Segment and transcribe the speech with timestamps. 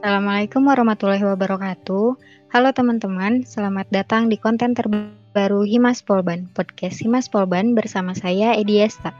[0.00, 2.16] Assalamualaikum warahmatullahi wabarakatuh.
[2.56, 8.80] Halo teman-teman, selamat datang di konten terbaru Himas Polban, podcast Himas Polban bersama saya Edi
[8.80, 9.12] Esta.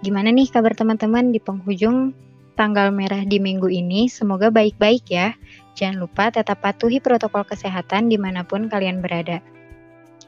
[0.00, 2.16] Gimana nih kabar teman-teman di penghujung
[2.56, 4.08] tanggal merah di minggu ini?
[4.08, 5.36] Semoga baik-baik ya.
[5.76, 9.44] Jangan lupa tetap patuhi protokol kesehatan di mana pun kalian berada.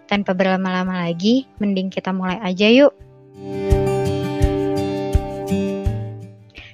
[0.05, 2.93] Tanpa berlama-lama lagi, mending kita mulai aja yuk.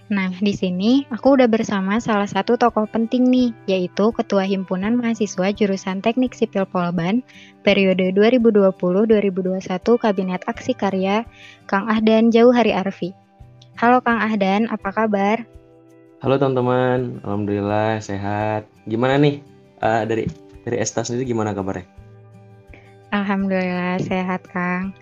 [0.09, 5.53] Nah, di sini aku udah bersama salah satu tokoh penting nih, yaitu Ketua Himpunan Mahasiswa
[5.53, 7.21] Jurusan Teknik Sipil Polban
[7.61, 9.61] periode 2020-2021
[10.01, 11.29] Kabinet Aksi Karya,
[11.69, 13.13] Kang Ahdan Jauh Hari Arfi.
[13.77, 15.45] Halo Kang Ahdan, apa kabar?
[16.25, 18.65] Halo teman-teman, alhamdulillah sehat.
[18.89, 19.45] Gimana nih
[19.85, 20.25] uh, dari
[20.65, 21.85] dari Esta sendiri gimana kabarnya?
[23.13, 24.97] Alhamdulillah sehat Kang.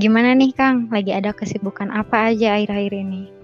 [0.00, 3.39] Gimana nih Kang, lagi ada kesibukan apa aja akhir-akhir ini?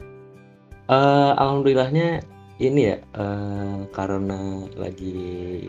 [0.87, 2.23] Uh, alhamdulillahnya
[2.63, 5.67] ini ya uh, karena lagi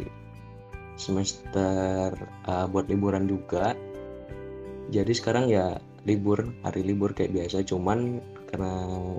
[0.94, 2.14] semester
[2.46, 3.74] uh, buat liburan juga.
[4.94, 7.66] Jadi sekarang ya libur, hari libur kayak biasa.
[7.66, 8.22] Cuman
[8.54, 8.74] karena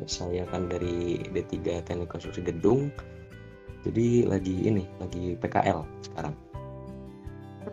[0.06, 2.94] saya kan dari D3 Teknik Konstruksi Gedung,
[3.82, 6.47] jadi lagi ini, lagi PKL sekarang.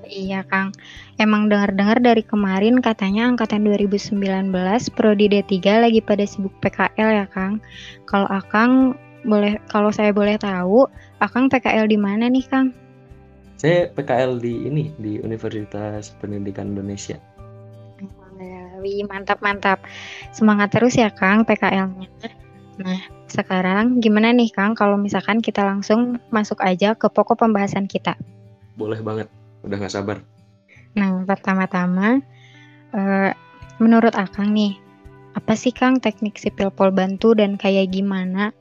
[0.04, 0.76] Iya Kang,
[1.16, 4.52] emang dengar-dengar dari kemarin katanya angkatan 2019
[4.92, 7.64] prodi D3 lagi pada sibuk PKL ya Kang.
[8.10, 10.90] Kalau Akang boleh kalau saya boleh tahu,
[11.24, 12.76] Akang PKL di mana nih Kang?
[13.56, 17.16] Saya PKL di ini di Universitas Pendidikan Indonesia.
[18.86, 19.82] Wih, mantap mantap.
[20.30, 22.06] Semangat terus ya Kang PKL-nya.
[22.76, 28.14] Nah, sekarang gimana nih Kang kalau misalkan kita langsung masuk aja ke pokok pembahasan kita?
[28.76, 29.32] Boleh banget.
[29.66, 30.18] Udah gak sabar.
[30.96, 32.24] Nah, pertama-tama,
[32.96, 33.32] uh,
[33.82, 34.80] menurut Akang nih,
[35.36, 38.56] apa sih Kang teknik sipil Polban tuh dan kayak gimana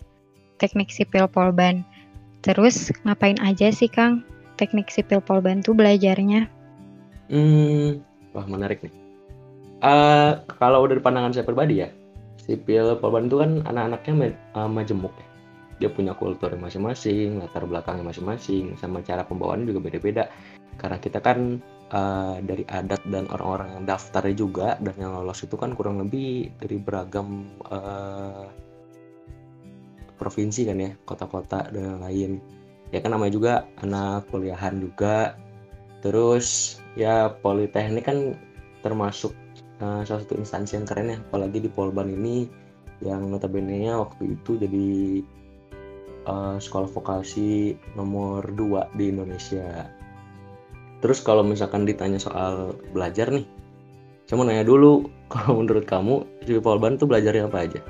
[0.59, 1.87] teknik sipil Polban?
[2.43, 4.27] Terus ngapain aja sih Kang
[4.59, 6.51] teknik sipil Polban tuh belajarnya?
[7.31, 8.03] Hmm,
[8.35, 8.95] wah menarik nih.
[9.85, 11.89] Uh, kalau dari pandangan saya pribadi ya,
[12.43, 15.27] sipil Polban itu kan anak-anaknya uh, majemuk ya.
[15.75, 20.31] Dia punya kultur masing-masing, latar belakangnya masing-masing, sama cara pembawaannya juga beda-beda
[20.79, 21.61] karena kita kan
[21.95, 26.51] uh, dari adat dan orang-orang yang daftarnya juga dan yang lolos itu kan kurang lebih
[26.59, 28.49] dari beragam uh,
[30.17, 32.39] provinsi kan ya kota-kota dan lain.
[32.95, 33.53] Ya kan namanya juga
[33.83, 35.35] anak kuliahan juga.
[36.05, 38.39] Terus ya politeknik kan
[38.85, 39.33] termasuk
[39.81, 41.19] uh, salah satu instansi yang keren ya.
[41.31, 42.47] Apalagi di Polban ini
[43.03, 44.91] yang notabene nya waktu itu jadi
[46.31, 49.91] uh, sekolah vokasi nomor 2 di Indonesia
[51.05, 53.45] Terus kalau misalkan ditanya soal belajar nih,
[54.25, 57.81] saya mau nanya dulu, kalau menurut kamu di Polban tuh belajarnya apa aja?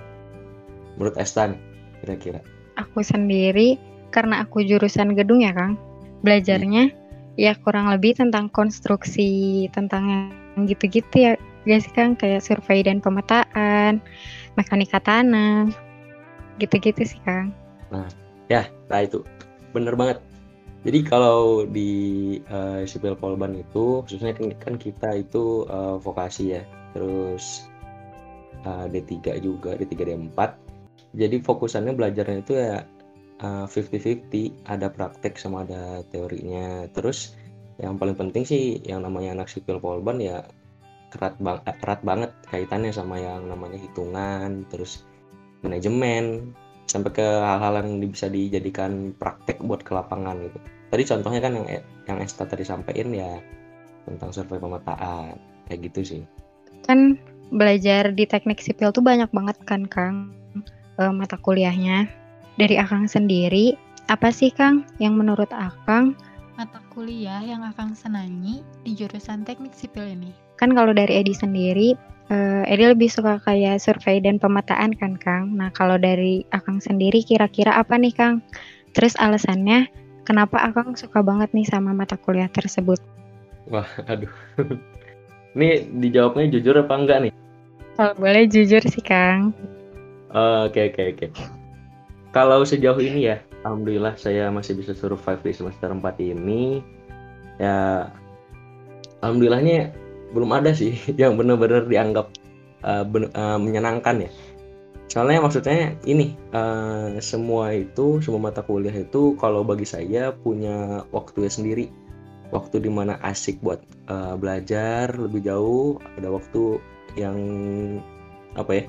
[0.99, 1.55] Menurut Estan,
[2.03, 2.43] kira-kira?
[2.75, 3.79] Aku sendiri,
[4.11, 5.79] karena aku jurusan gedung ya Kang,
[6.27, 7.39] belajarnya hmm.
[7.39, 10.11] ya kurang lebih tentang konstruksi, tentang
[10.59, 11.33] yang gitu-gitu ya,
[11.71, 14.03] guys Kang, kayak survei dan pemetaan,
[14.59, 15.71] mekanika tanah,
[16.59, 17.55] gitu-gitu sih Kang.
[17.95, 18.11] Nah,
[18.51, 19.23] ya, nah itu,
[19.71, 20.19] bener banget
[20.85, 26.63] jadi kalau di uh, sipil polban itu khususnya kan, kan kita itu uh, vokasi ya,
[26.93, 27.65] terus
[28.69, 30.39] uh, D3 juga, D3 D4.
[31.17, 32.85] Jadi fokusannya belajarnya itu ya
[33.41, 36.85] uh, 50-50, ada praktek sama ada teorinya.
[36.93, 37.33] Terus
[37.81, 40.45] yang paling penting sih yang namanya anak sipil polban ya
[41.15, 45.07] erat bang erat banget kaitannya sama yang namanya hitungan, terus
[45.65, 46.53] manajemen,
[46.85, 50.59] sampai ke hal-hal yang bisa dijadikan praktek buat ke lapangan gitu.
[50.93, 51.67] Tadi contohnya kan yang
[52.07, 53.41] yang Esta tadi sampaikan ya
[54.05, 56.23] tentang survei pemetaan kayak gitu sih.
[56.85, 57.17] Kan
[57.51, 60.31] belajar di teknik sipil tuh banyak banget kan Kang
[61.01, 62.07] e, mata kuliahnya.
[62.55, 63.75] Dari Akang sendiri,
[64.07, 66.15] apa sih Kang yang menurut Akang
[66.55, 70.31] mata kuliah yang Akang senangi di jurusan teknik sipil ini?
[70.55, 71.99] Kan kalau dari Edi sendiri,
[72.35, 75.55] uh, Edi lebih suka kayak survei dan pemetaan kan Kang.
[75.55, 78.43] Nah kalau dari Akang sendiri kira-kira apa nih Kang?
[78.91, 79.87] Terus alasannya
[80.27, 82.99] kenapa Akang suka banget nih sama mata kuliah tersebut?
[83.71, 84.31] Wah, aduh.
[85.55, 87.33] Ini dijawabnya jujur apa enggak nih?
[87.95, 89.55] Kalau boleh jujur sih Kang.
[90.35, 91.27] Oke oke oke.
[92.35, 96.83] Kalau sejauh ini ya, alhamdulillah saya masih bisa survive di semester 4 ini.
[97.63, 98.11] Ya,
[99.23, 99.95] alhamdulillahnya
[100.35, 102.35] belum ada sih yang benar-benar dianggap
[102.83, 104.31] uh, ben uh, menyenangkan ya.
[105.07, 111.51] Soalnya maksudnya ini uh, semua itu semua mata kuliah itu kalau bagi saya punya waktunya
[111.51, 111.87] sendiri.
[112.53, 116.79] Waktu di mana asik buat uh, belajar lebih jauh ada waktu
[117.19, 117.39] yang
[118.55, 118.85] apa ya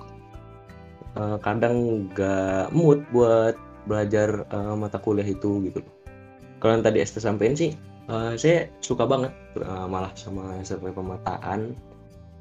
[1.18, 3.58] uh, kadang gak mood buat
[3.90, 5.82] belajar uh, mata kuliah itu gitu.
[6.62, 7.74] Kalau yang tadi Esther sampaikan sih
[8.10, 11.78] uh, saya suka banget uh, malah sama survei pemetaan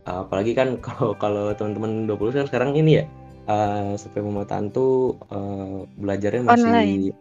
[0.09, 3.07] uh, apalagi kan kalau kalau teman-teman 20 kan sekarang ini ya
[3.49, 7.13] uh, survei pemetaan tuh uh, belajarnya masih online.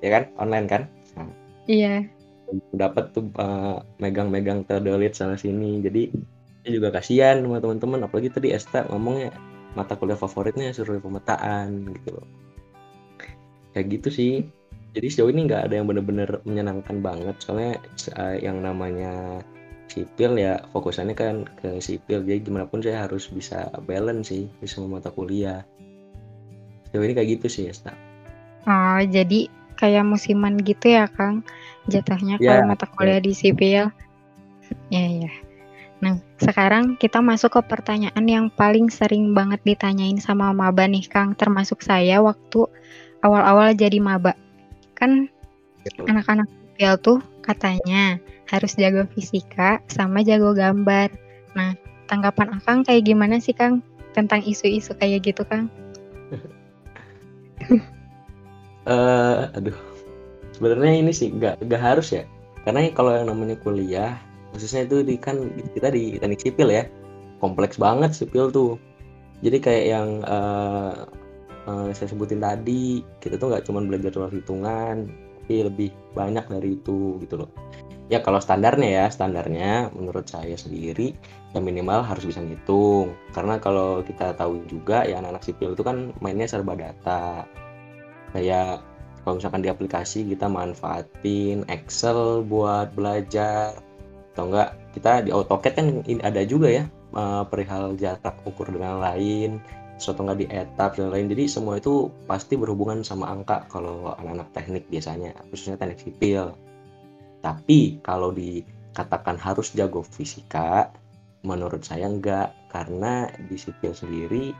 [0.00, 0.22] ya kan?
[0.36, 0.82] Online kan?
[1.16, 1.28] Nah,
[1.68, 2.04] iya.
[2.76, 5.82] Dapat tuh uh, megang-megang terdelit sana sini.
[5.82, 6.12] Jadi
[6.66, 8.06] juga kasihan sama teman-teman.
[8.06, 9.32] Apalagi tadi Esta ngomongnya
[9.76, 12.26] mata kuliah favoritnya survei pemetaan gitu loh.
[13.76, 14.32] Kayak gitu sih
[14.96, 17.36] jadi sejauh ini nggak ada yang benar-benar menyenangkan banget.
[17.44, 17.76] Soalnya
[18.16, 19.44] uh, yang namanya
[19.92, 22.24] sipil ya fokusannya kan ke sipil.
[22.24, 25.60] Jadi gimana pun saya harus bisa balance sih di semua mata kuliah.
[26.88, 27.92] Sejauh ini kayak gitu sih Esta
[28.66, 29.48] oh jadi
[29.78, 31.46] kayak musiman gitu ya Kang?
[31.86, 32.58] Jatuhnya yeah.
[32.58, 33.88] kalau mata kuliah di sipil.
[34.90, 35.30] Ya ya
[35.96, 41.32] Nah, sekarang kita masuk ke pertanyaan yang paling sering banget ditanyain sama maba nih, Kang,
[41.32, 42.68] termasuk saya waktu
[43.24, 44.36] awal-awal jadi maba.
[44.96, 45.30] Kan
[46.08, 48.18] anak-anak sipil tuh katanya
[48.50, 51.08] harus jago fisika sama jago gambar.
[51.56, 51.72] Nah,
[52.10, 53.80] tanggapan Akang kayak gimana sih, Kang,
[54.12, 55.72] tentang isu-isu kayak gitu, Kang?
[58.86, 59.76] uh, aduh,
[60.54, 62.28] sebenarnya ini sih nggak nggak harus ya,
[62.68, 64.20] karena kalau yang namanya kuliah
[64.54, 66.84] khususnya itu di kan kita di teknik sipil ya.
[67.36, 68.80] Kompleks banget sipil tuh.
[69.44, 71.04] Jadi kayak yang uh,
[71.66, 75.10] uh, saya sebutin tadi kita tuh nggak cuma belajar soal hitungan
[75.46, 77.50] tapi lebih banyak dari itu gitu loh.
[78.10, 81.14] Ya kalau standarnya ya standarnya menurut saya sendiri
[81.54, 83.14] yang minimal harus bisa ngitung.
[83.30, 87.46] Karena kalau kita tahu juga ya anak-anak sipil itu kan mainnya serba data.
[88.34, 88.82] Kayak
[89.22, 93.78] kalau misalkan di aplikasi kita manfaatin Excel buat belajar
[94.34, 95.86] atau enggak kita di AutoCAD kan
[96.26, 96.84] ada juga ya
[97.14, 99.62] uh, perihal jarak ukur dan lain
[99.96, 104.48] suatu enggak di etap dan lain jadi semua itu pasti berhubungan sama angka kalau anak-anak
[104.52, 106.52] teknik biasanya khususnya teknik sipil.
[107.40, 110.92] Tapi kalau dikatakan harus jago fisika
[111.44, 114.52] menurut saya enggak karena di sipil sendiri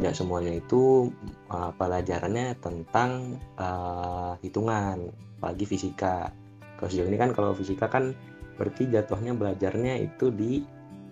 [0.00, 1.12] enggak semuanya itu
[1.52, 6.32] uh, pelajarannya tentang uh, hitungan apalagi fisika.
[6.80, 8.16] Kalau sejauh ini kan kalau fisika kan
[8.56, 10.64] berarti jatuhnya belajarnya itu di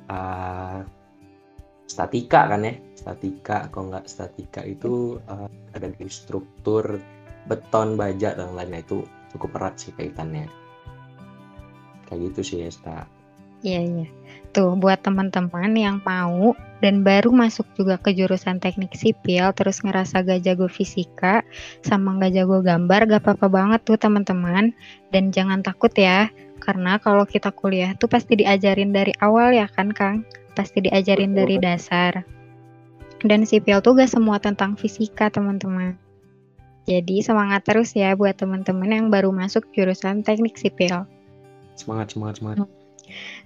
[0.08, 0.80] uh,
[1.90, 2.74] statika kan ya?
[2.94, 7.02] Statika kalau nggak statika itu uh, ada di struktur
[7.50, 9.02] beton baja dan lainnya itu
[9.34, 10.46] cukup erat sih kaitannya.
[12.06, 13.06] Kayak gitu sih Esta.
[13.60, 14.08] Iya iya.
[14.50, 20.24] Tuh buat teman-teman yang mau dan baru masuk juga ke jurusan teknik sipil terus ngerasa
[20.24, 21.44] gak jago fisika
[21.84, 24.72] sama gak jago gambar gak apa-apa banget tuh teman-teman.
[25.12, 29.92] Dan jangan takut ya karena kalau kita kuliah tuh pasti diajarin dari awal ya kan
[29.92, 30.24] Kang?
[30.54, 32.26] Pasti diajarin dari dasar.
[33.20, 35.94] Dan sipil tuh gak semua tentang fisika teman-teman.
[36.88, 41.04] Jadi semangat terus ya buat teman-teman yang baru masuk jurusan teknik sipil.
[41.76, 42.66] Semangat, semangat, semangat.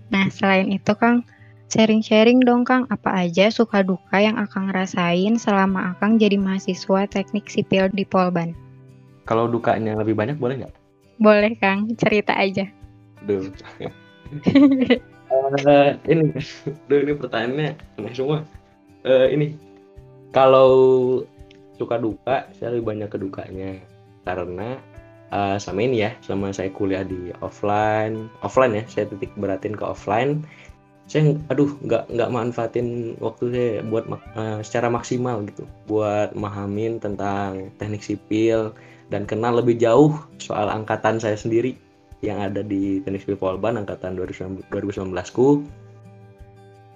[0.09, 1.27] Nah selain itu Kang,
[1.69, 7.51] sharing-sharing dong Kang, apa aja suka duka yang akan ngerasain selama Akang jadi mahasiswa teknik
[7.51, 8.55] sipil di Polban?
[9.25, 10.75] Kalau dukanya lebih banyak boleh nggak?
[11.19, 12.69] Boleh Kang, cerita aja.
[13.25, 13.51] Duh.
[15.43, 16.25] uh, ini,
[16.89, 17.69] duh ini pertanyaannya
[18.01, 18.39] aneh semua.
[19.05, 19.59] Uh, ini,
[20.33, 20.71] kalau
[21.77, 23.79] suka duka, saya lebih banyak kedukanya
[24.25, 24.81] karena
[25.35, 29.85] uh, sama ini ya, sama saya kuliah di offline, offline ya, saya titik beratin ke
[29.85, 30.47] offline.
[31.05, 37.69] Saya, aduh, nggak nggak manfaatin waktu saya buat uh, secara maksimal gitu, buat mahamin tentang
[37.77, 38.73] teknik sipil
[39.13, 41.77] dan kenal lebih jauh soal angkatan saya sendiri
[42.25, 44.67] yang ada di teknik sipil Polban angkatan 2019
[45.37, 45.63] ku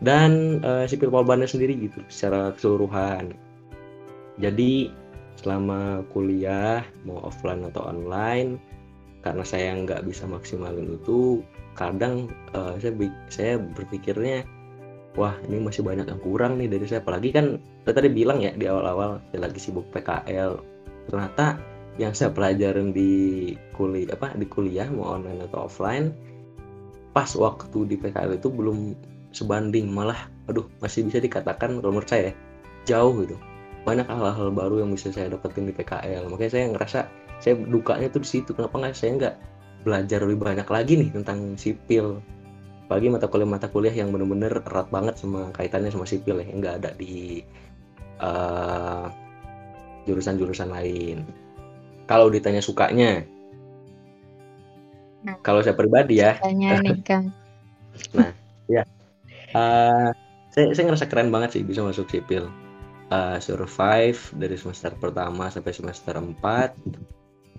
[0.01, 3.35] dan uh, sipil Polbannya sendiri gitu secara keseluruhan.
[4.39, 4.95] Jadi
[5.39, 8.59] selama kuliah mau offline atau online
[9.23, 11.43] karena saya nggak bisa maksimalin itu
[11.75, 12.95] kadang uh, saya
[13.31, 14.47] saya berpikirnya
[15.19, 17.03] wah ini masih banyak yang kurang nih dari saya.
[17.03, 20.59] Apalagi kan saya tadi bilang ya di awal-awal saya lagi sibuk PKL
[21.11, 21.59] ternyata
[21.99, 26.15] yang saya pelajarin di kuliah apa di kuliah mau online atau offline
[27.11, 28.95] pas waktu di PKL itu belum
[29.35, 32.33] sebanding malah aduh masih bisa dikatakan kalau menurut saya
[32.87, 33.37] jauh gitu.
[33.83, 36.99] Banyak hal-hal baru yang bisa saya dapetin di PKL makanya saya ngerasa
[37.43, 38.55] saya dukanya tuh di situ.
[38.55, 39.35] Kenapa nggak saya nggak
[39.83, 42.23] belajar lebih banyak lagi nih tentang sipil?
[42.87, 46.47] Apalagi mata kuliah mata kuliah yang bener-bener erat banget sama kaitannya sama sipil ya.
[46.47, 47.43] Yang nggak ada di
[48.23, 49.07] uh,
[50.07, 51.48] jurusan-jurusan lain
[52.09, 53.23] kalau ditanya sukanya.
[55.23, 56.41] Nah, kalau saya pribadi ya.
[56.41, 56.81] tanya
[58.15, 58.31] nah
[58.71, 58.87] ya
[59.59, 60.15] uh,
[60.55, 62.49] saya saya ngerasa keren banget sih bisa masuk sipil.
[63.09, 66.37] Uh, survive dari semester pertama sampai semester 4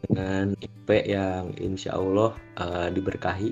[0.05, 3.49] dengan IP yang insya Allah uh, diberkahi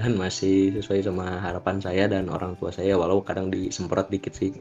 [0.00, 4.56] dan masih sesuai sama harapan saya dan orang tua saya walau kadang disemprot dikit sih.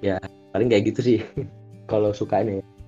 [0.00, 0.16] Ya
[0.56, 1.18] paling kayak gitu sih.
[1.90, 2.79] Kalau sukanya ya.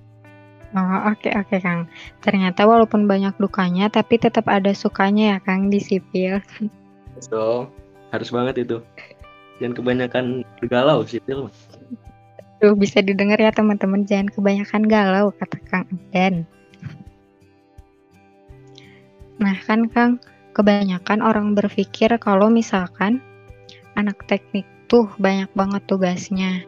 [0.73, 1.85] Oh, oke oke Kang.
[2.25, 6.41] Ternyata walaupun banyak dukanya tapi tetap ada sukanya ya Kang di sipil.
[7.21, 7.69] So,
[8.09, 8.81] harus banget itu.
[9.61, 10.25] Jangan kebanyakan
[10.65, 11.53] galau sipil.
[12.57, 16.49] Tuh bisa didengar ya teman-teman, jangan kebanyakan galau kata Kang Dan.
[19.37, 20.17] Nah, kan Kang,
[20.57, 23.21] kebanyakan orang berpikir kalau misalkan
[23.93, 26.65] anak teknik tuh banyak banget tugasnya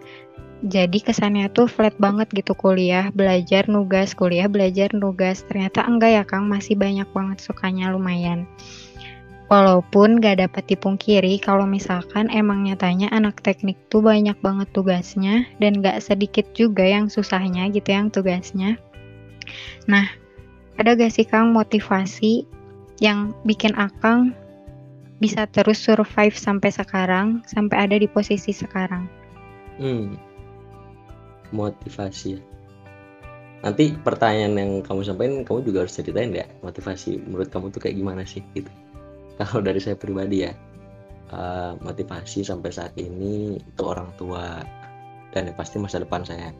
[0.64, 5.44] jadi kesannya tuh flat banget gitu kuliah, belajar nugas, kuliah belajar nugas.
[5.44, 8.48] Ternyata enggak ya Kang, masih banyak banget sukanya lumayan.
[9.46, 15.86] Walaupun gak dapat dipungkiri kalau misalkan emang nyatanya anak teknik tuh banyak banget tugasnya dan
[15.86, 18.82] gak sedikit juga yang susahnya gitu yang tugasnya.
[19.86, 20.10] Nah,
[20.82, 22.50] ada gak sih Kang motivasi
[22.98, 24.34] yang bikin Akang
[25.22, 29.06] bisa terus survive sampai sekarang, sampai ada di posisi sekarang?
[29.78, 30.18] Hmm,
[31.56, 32.36] motivasi.
[33.64, 37.18] Nanti pertanyaan yang kamu sampaikan kamu juga harus ceritain ya motivasi?
[37.24, 38.70] Menurut kamu tuh kayak gimana sih gitu?
[39.40, 40.52] Kalau dari saya pribadi ya
[41.32, 44.62] uh, motivasi sampai saat ini itu orang tua
[45.34, 46.52] dan ya pasti masa depan saya.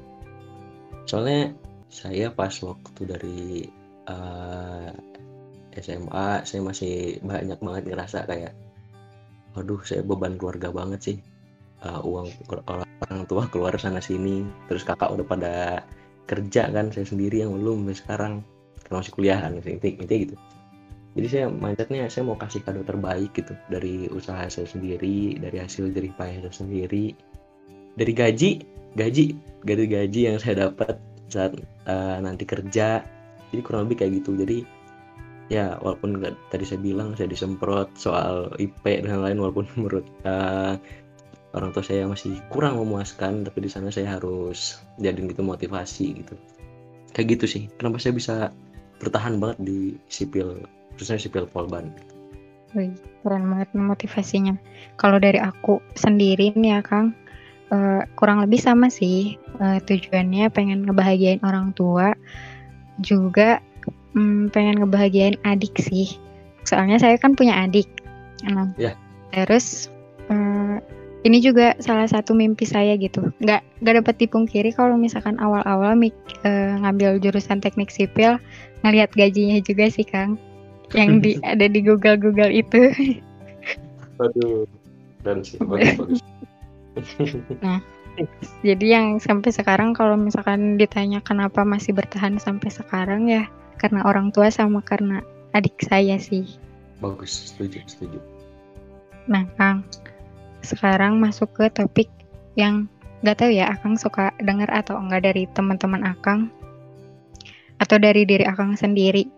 [1.06, 1.54] Soalnya
[1.92, 3.42] saya pas waktu dari
[4.10, 4.90] uh,
[5.75, 8.54] eh, SMA saya masih banyak banget ngerasa kayak
[9.56, 11.18] waduh saya beban keluarga banget sih
[11.84, 15.55] uh, uang orang tua keluar sana sini terus kakak udah pada
[16.25, 18.34] kerja kan saya sendiri yang belum sampai sekarang
[18.86, 20.36] karena masih kuliah kan intinya gitu.
[21.15, 25.89] Jadi saya mindsetnya saya mau kasih kado terbaik gitu dari usaha saya sendiri dari hasil
[25.96, 27.15] jerih payah saya sendiri.
[27.96, 28.50] Dari gaji
[29.00, 29.25] gaji
[29.63, 31.00] gaji gaji yang saya dapat
[31.32, 31.55] saat
[31.88, 33.00] uh, nanti kerja
[33.50, 34.36] jadi kurang lebih kayak gitu.
[34.36, 34.67] Jadi
[35.48, 36.20] ya walaupun
[36.51, 40.75] tadi saya bilang saya disemprot soal IP dan lain walaupun menurut uh,
[41.55, 46.35] orang tua saya masih kurang memuaskan tapi di sana saya harus jadiin itu motivasi gitu.
[47.15, 47.63] Kayak gitu sih.
[47.79, 48.35] Kenapa saya bisa
[49.00, 49.79] bertahan banget di
[50.12, 51.95] sipil khususnya sipil Polban?
[52.75, 52.91] Wih,
[53.24, 54.59] keren banget motivasinya.
[55.00, 57.15] Kalau dari aku sendiri nih ya Kang
[57.71, 59.39] uh, kurang lebih sama sih.
[59.55, 62.12] Uh, tujuannya pengen ngebahagiain orang tua
[63.00, 63.63] juga
[64.12, 66.19] um, pengen ngebahagiain adik sih.
[66.67, 67.88] Soalnya saya kan punya adik.
[68.43, 69.00] Nah, yeah.
[69.31, 69.88] terus
[70.27, 70.83] uh,
[71.25, 73.34] ini juga salah satu mimpi saya gitu.
[73.41, 76.13] Nggak nggak dapat dipungkiri kalau misalkan awal-awal mik,
[76.46, 78.38] e, ngambil jurusan teknik sipil,
[78.86, 80.38] ngelihat gajinya juga sih Kang,
[80.94, 82.94] yang di ada di Google Google itu.
[84.22, 84.70] Waduh,
[85.25, 86.22] dan sih bagus.
[87.60, 87.82] nah,
[88.62, 93.50] jadi yang sampai sekarang kalau misalkan ditanya kenapa masih bertahan sampai sekarang ya
[93.82, 95.25] karena orang tua sama karena
[95.58, 96.46] adik saya sih.
[97.01, 98.22] Bagus, setuju, setuju.
[99.25, 99.84] Nah, Kang,
[100.65, 102.10] sekarang masuk ke topik
[102.57, 102.89] yang
[103.22, 106.50] nggak tahu ya Akang suka dengar atau enggak dari teman-teman Akang
[107.77, 109.29] atau dari diri Akang sendiri.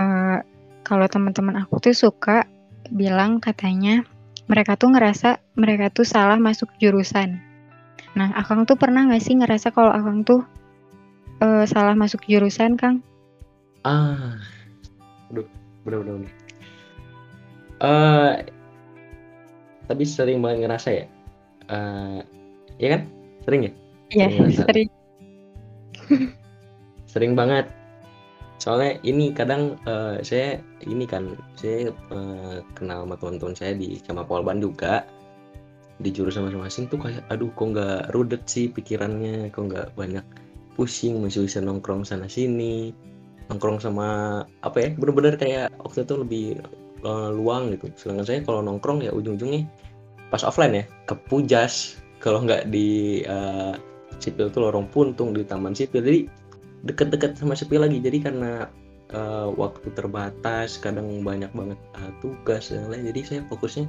[0.00, 0.40] Uh,
[0.82, 2.48] kalau teman-teman aku tuh suka
[2.90, 4.02] bilang katanya
[4.50, 7.38] mereka tuh ngerasa mereka tuh salah masuk jurusan.
[8.12, 10.44] Nah, Akang tuh pernah nggak sih ngerasa kalau Akang tuh
[11.40, 13.00] uh, salah masuk jurusan, Kang?
[13.82, 14.38] Ah,
[15.32, 15.48] aduh,
[15.82, 16.28] bener-bener.
[17.82, 18.44] Uh,
[19.92, 21.04] tapi sering banget ngerasa ya
[21.68, 22.20] uh,
[22.80, 23.02] ya kan?
[23.44, 23.72] Sering ya?
[24.12, 24.88] Iya sering
[27.12, 27.32] sering.
[27.36, 27.68] Banget.
[28.62, 34.24] Soalnya ini kadang uh, saya ini kan saya uh, kenal sama teman-teman saya di Kema
[34.26, 35.04] Polban juga.
[36.02, 39.50] Di jurusan masing-masing tuh kayak aduh kok nggak rudet sih pikirannya?
[39.54, 40.24] Kok nggak banyak
[40.72, 42.96] pusing masih bisa nongkrong sana sini
[43.52, 46.44] nongkrong sama apa ya bener-bener kayak waktu itu lebih
[47.10, 47.90] luang gitu.
[47.98, 49.66] Sedangkan saya kalau nongkrong ya ujung-ujungnya
[50.30, 51.98] pas offline ya ke Pujas.
[52.22, 53.74] Kalau nggak di uh,
[54.22, 56.02] sipil tuh lorong puntung di taman sipil.
[56.06, 56.20] Jadi
[56.86, 57.98] deket-deket sama sipil lagi.
[57.98, 58.70] Jadi karena
[59.14, 63.86] uh, waktu terbatas kadang banyak banget uh, tugas dan lain jadi saya fokusnya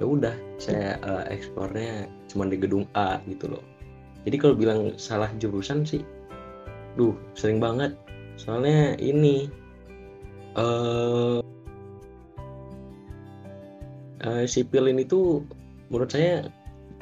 [0.00, 3.64] ya udah saya uh, eksplornya cuma di gedung A gitu loh.
[4.22, 6.04] Jadi kalau bilang salah jurusan sih
[6.94, 7.96] duh sering banget.
[8.40, 9.46] Soalnya ini
[10.56, 11.44] uh,
[14.26, 15.42] uh, sipil ini tuh
[15.90, 16.46] menurut saya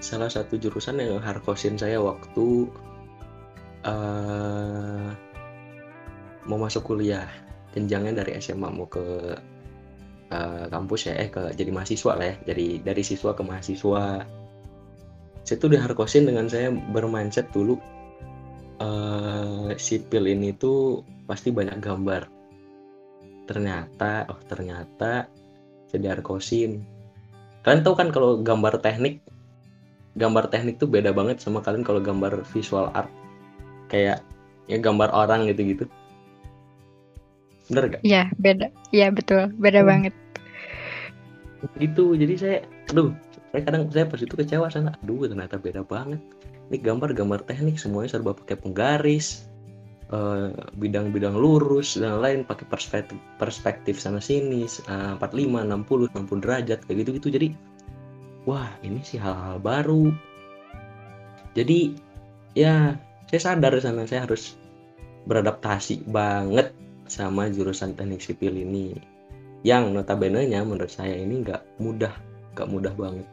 [0.00, 2.68] salah satu jurusan yang harkosin saya waktu
[3.84, 5.12] uh,
[6.48, 7.28] mau masuk kuliah.
[7.70, 9.38] Jenjangnya dari SMA mau ke
[10.34, 14.26] uh, kampus ya eh ke jadi mahasiswa lah ya jadi dari siswa ke mahasiswa.
[15.46, 17.78] Saya tuh diharkosin dengan saya bermindset dulu
[18.82, 22.26] uh, sipil ini tuh pasti banyak gambar.
[23.46, 25.30] Ternyata oh ternyata
[25.86, 26.99] saya diharkosin
[27.66, 29.20] kalian tahu kan kalau gambar teknik
[30.18, 33.10] gambar teknik tuh beda banget sama kalian kalau gambar visual art
[33.92, 34.24] kayak
[34.66, 35.86] ya gambar orang gitu-gitu
[37.70, 38.02] bener gak?
[38.02, 39.88] Iya beda, iya betul, beda hmm.
[39.88, 40.14] banget.
[41.78, 42.58] Gitu, jadi saya,
[42.90, 43.14] aduh,
[43.54, 46.18] saya kadang saya pas itu kecewa sana, aduh ternyata beda banget.
[46.70, 49.46] Ini gambar-gambar teknik semuanya serba pakai penggaris,
[50.10, 56.78] eh, bidang-bidang lurus dan lain pakai perspektif perspektif sana sini uh, 45, 60, 60 derajat
[56.84, 57.28] kayak gitu-gitu.
[57.30, 57.48] Jadi
[58.44, 60.10] wah ini sih hal-hal baru.
[61.54, 61.94] Jadi
[62.54, 62.94] ya
[63.30, 64.58] saya sadar sana saya harus
[65.28, 66.74] beradaptasi banget
[67.10, 68.94] sama jurusan teknik sipil ini
[69.66, 72.14] yang notabene nya menurut saya ini nggak mudah
[72.56, 73.26] nggak mudah banget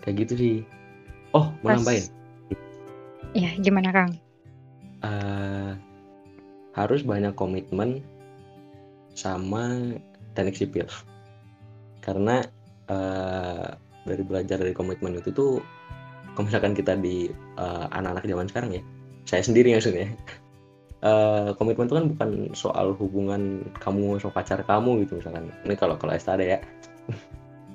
[0.00, 0.56] kayak gitu sih
[1.36, 1.82] oh mau Pas.
[1.82, 2.04] nambahin
[3.36, 4.12] ya gimana kang
[5.06, 5.70] uh,
[6.74, 8.02] harus banyak komitmen
[9.14, 9.94] sama
[10.34, 10.86] teknik sipil.
[12.02, 12.42] Karena
[12.90, 13.70] uh,
[14.02, 15.62] dari belajar dari komitmen itu tuh
[16.36, 18.82] kalau misalkan kita di uh, anak-anak zaman sekarang ya
[19.26, 20.12] saya sendiri maksudnya
[21.02, 25.50] uh, komitmen itu kan bukan soal hubungan kamu sama pacar kamu gitu misalkan.
[25.64, 26.58] Ini kalau kalau ada ya.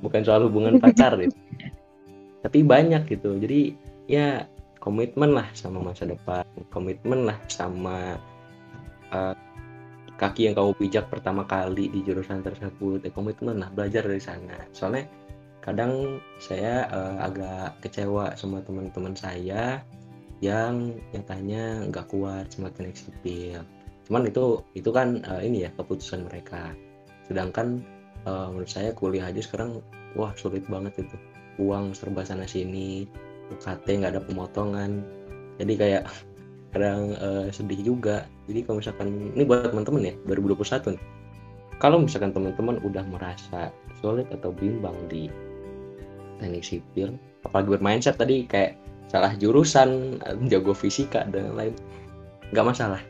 [0.02, 1.38] Bukan soal hubungan pacar gitu
[2.46, 3.38] tapi banyak gitu.
[3.38, 3.78] Jadi
[4.10, 4.50] ya
[4.82, 8.18] komitmen lah sama masa depan komitmen lah sama
[9.14, 9.38] uh,
[10.22, 14.54] kaki yang kamu pijak pertama kali di jurusan tersebut ya komitmen lah belajar dari sana.
[14.70, 15.10] Soalnya
[15.66, 19.82] kadang saya uh, agak kecewa sama teman-teman saya
[20.46, 23.66] yang nyatanya nggak kuat sama teknik sipil.
[24.06, 26.70] Cuman itu itu kan uh, ini ya keputusan mereka.
[27.26, 27.82] Sedangkan
[28.30, 29.82] uh, menurut saya kuliah aja sekarang
[30.14, 31.18] wah sulit banget itu.
[31.58, 33.10] Uang serba sana sini
[33.52, 35.04] UKT nggak ada pemotongan.
[35.60, 36.04] Jadi kayak
[36.72, 38.26] kadang uh, sedih juga.
[38.48, 41.04] Jadi kalau misalkan ini buat teman-teman ya 2021 nih.
[41.82, 45.28] Kalau misalkan teman-teman udah merasa sulit atau bimbang di
[46.42, 47.14] teknik sipil
[47.46, 48.78] apalagi bermindset tadi kayak
[49.10, 50.18] salah jurusan
[50.52, 51.74] jago fisika dan lain
[52.52, 53.02] nggak masalah.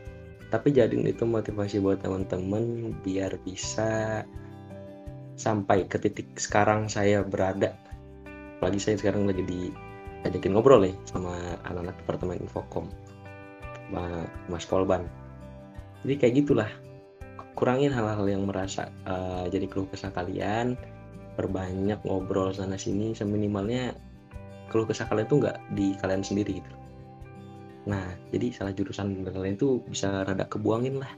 [0.52, 4.20] Tapi jadiin itu motivasi buat teman-teman biar bisa
[5.32, 7.72] sampai ke titik sekarang saya berada.
[8.60, 9.60] Apalagi saya sekarang lagi di
[10.22, 11.34] ajakin ngobrol nih sama
[11.66, 12.86] anak-anak departemen infokom
[13.88, 15.04] sama mas Polban
[16.02, 16.70] jadi kayak gitulah
[17.54, 20.74] kurangin hal-hal yang merasa uh, jadi keluh kesah kalian
[21.36, 23.96] perbanyak ngobrol sana sini seminimalnya
[24.72, 26.72] kalau kesah kalian tuh nggak di kalian sendiri gitu.
[27.88, 31.12] Nah jadi salah jurusan dan lain tuh bisa rada kebuangin lah.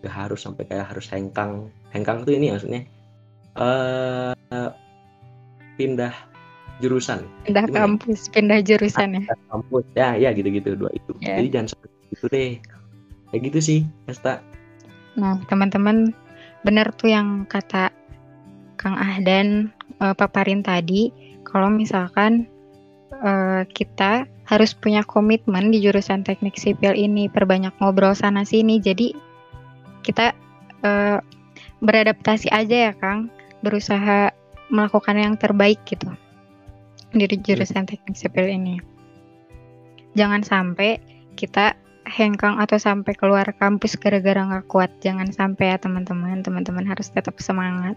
[0.00, 1.68] Gak harus sampai kayak harus hengkang.
[1.92, 2.88] Hengkang tuh ini maksudnya
[3.60, 4.32] uh,
[5.76, 6.14] pindah
[6.80, 7.78] jurusan pindah Gimana?
[7.80, 11.40] kampus pindah jurusan ya kampus ya ya gitu gitu dua itu yeah.
[11.40, 12.50] jadi jangan sampai gitu deh
[13.32, 14.44] kayak gitu sih Esta
[15.16, 16.12] nah teman-teman
[16.62, 17.88] benar tuh yang kata
[18.76, 19.72] Kang Ahdan
[20.04, 21.08] uh, paparin tadi
[21.48, 22.44] kalau misalkan
[23.24, 28.78] uh, kita harus punya komitmen di jurusan teknik sipil ini, perbanyak ngobrol sana sini.
[28.78, 29.10] Jadi
[30.06, 30.30] kita
[30.86, 31.18] uh,
[31.82, 33.26] beradaptasi aja ya, Kang.
[33.66, 34.30] Berusaha
[34.70, 36.10] melakukan yang terbaik gitu
[37.24, 38.76] di jurusan teknik sipil ini.
[40.12, 41.00] Jangan sampai
[41.40, 41.72] kita
[42.06, 44.92] hengkang atau sampai keluar kampus gara-gara nggak kuat.
[45.00, 46.44] Jangan sampai ya teman-teman.
[46.44, 47.96] Teman-teman harus tetap semangat.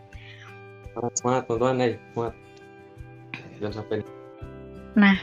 [1.20, 2.00] Semangat, teman-teman.
[2.16, 2.36] Semangat.
[3.60, 3.98] Jangan sampai
[4.98, 5.16] Nah,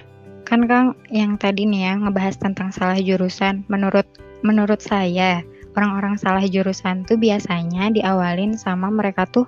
[0.47, 3.67] kan Kang yang tadi nih ya ngebahas tentang salah jurusan.
[3.67, 4.07] Menurut
[4.47, 5.43] menurut saya,
[5.75, 9.45] orang-orang salah jurusan tuh biasanya diawalin sama mereka tuh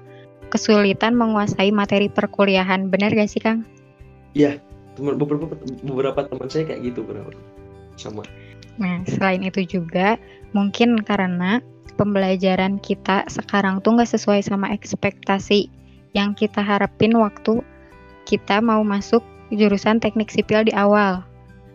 [0.50, 2.90] kesulitan menguasai materi perkuliahan.
[2.90, 3.62] Benar gak sih, Kang?
[4.36, 4.60] Iya,
[4.98, 5.48] beberapa
[5.84, 7.30] beberapa teman saya kayak gitu benar.
[7.98, 8.22] Sama.
[8.78, 10.18] Nah, selain itu juga
[10.54, 11.58] mungkin karena
[11.98, 15.66] pembelajaran kita sekarang tuh nggak sesuai sama ekspektasi
[16.14, 17.60] yang kita harapin waktu
[18.24, 21.26] kita mau masuk jurusan teknik sipil di awal.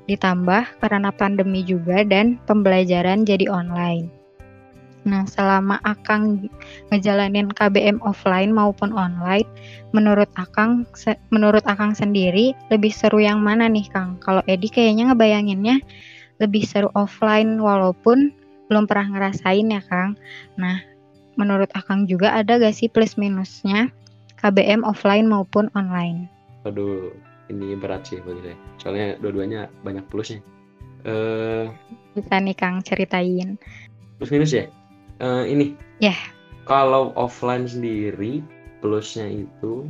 [0.08, 4.23] Ditambah karena pandemi juga dan pembelajaran jadi online.
[5.04, 6.48] Nah, selama Akang
[6.88, 9.48] ngejalanin KBM offline maupun online,
[9.92, 10.88] menurut Akang
[11.28, 14.16] menurut Akang sendiri lebih seru yang mana nih, Kang?
[14.24, 15.84] Kalau Edi kayaknya ngebayanginnya
[16.40, 18.32] lebih seru offline walaupun
[18.72, 20.16] belum pernah ngerasain ya, Kang.
[20.56, 20.80] Nah,
[21.36, 23.92] menurut Akang juga ada gak sih plus minusnya
[24.40, 26.32] KBM offline maupun online?
[26.64, 27.12] Aduh,
[27.52, 30.40] ini berat sih bagi saya soalnya dua-duanya banyak plusnya
[31.04, 31.68] uh,
[32.16, 33.60] bisa nih Kang ceritain
[34.20, 34.66] plus minus ya
[35.24, 35.80] uh, ini.
[36.04, 36.12] Ya.
[36.12, 36.22] Yeah.
[36.64, 38.44] kalau offline sendiri
[38.80, 39.88] plusnya itu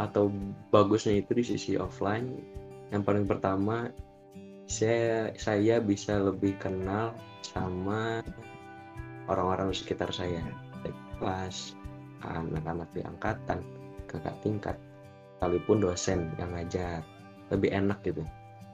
[0.00, 0.32] atau
[0.72, 2.40] bagusnya itu di sisi offline
[2.92, 3.92] yang paling pertama
[4.64, 7.12] saya saya bisa lebih kenal
[7.44, 8.24] sama
[9.28, 10.40] orang-orang di sekitar saya.
[10.80, 11.76] Baik kelas
[12.24, 13.60] anak-anak di angkatan
[14.08, 14.76] kakak tingkat
[15.36, 17.04] sekalipun dosen yang ngajar.
[17.52, 18.24] Lebih enak gitu.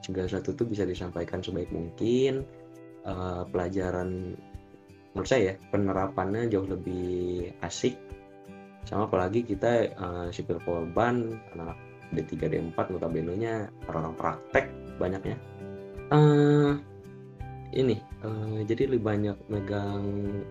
[0.01, 2.47] Segala sesuatu itu bisa disampaikan sebaik mungkin.
[3.01, 4.37] Uh, pelajaran
[5.13, 7.95] menurut saya penerapannya jauh lebih asik.
[8.87, 11.77] Sama apalagi kita uh, sipil polban anak
[12.11, 14.65] D3 D4 notabene nya orang-orang praktek
[14.97, 15.37] banyaknya
[16.11, 16.75] uh,
[17.71, 20.03] ini uh, jadi lebih banyak megang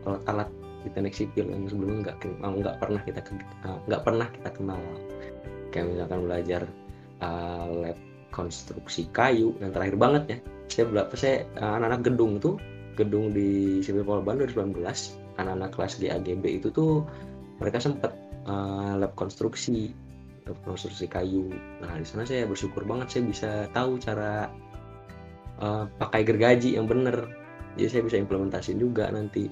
[0.09, 0.49] alat-alat
[0.81, 3.21] di teknik sipil yang sebelumnya nggak nggak pernah kita
[3.85, 4.81] nggak uh, pernah kita kenal.
[5.71, 6.63] Kayak misalkan belajar
[7.21, 7.99] uh, lab
[8.33, 10.39] konstruksi kayu yang terakhir banget ya.
[10.71, 12.57] Saya berapa saya anak-anak gedung tuh
[13.01, 14.77] gedung di Sipil Polban 2019
[15.41, 17.05] anak-anak kelas di AGB itu tuh
[17.59, 18.13] mereka sempat
[18.45, 19.97] uh, lab konstruksi
[20.45, 21.49] lab konstruksi kayu.
[21.81, 24.53] Nah di sana saya bersyukur banget saya bisa tahu cara
[25.61, 27.29] uh, pakai gergaji yang bener.
[27.79, 29.49] Jadi saya bisa implementasi juga nanti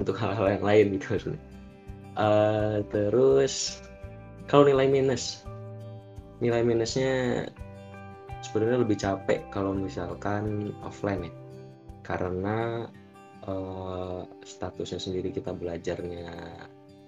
[0.00, 1.36] untuk hal-hal yang lain gitu
[2.16, 3.84] uh, terus
[4.48, 5.44] kalau nilai minus
[6.40, 7.44] nilai minusnya
[8.40, 11.32] sebenarnya lebih capek kalau misalkan offline ya
[12.10, 12.90] karena
[13.46, 16.58] uh, statusnya sendiri kita belajarnya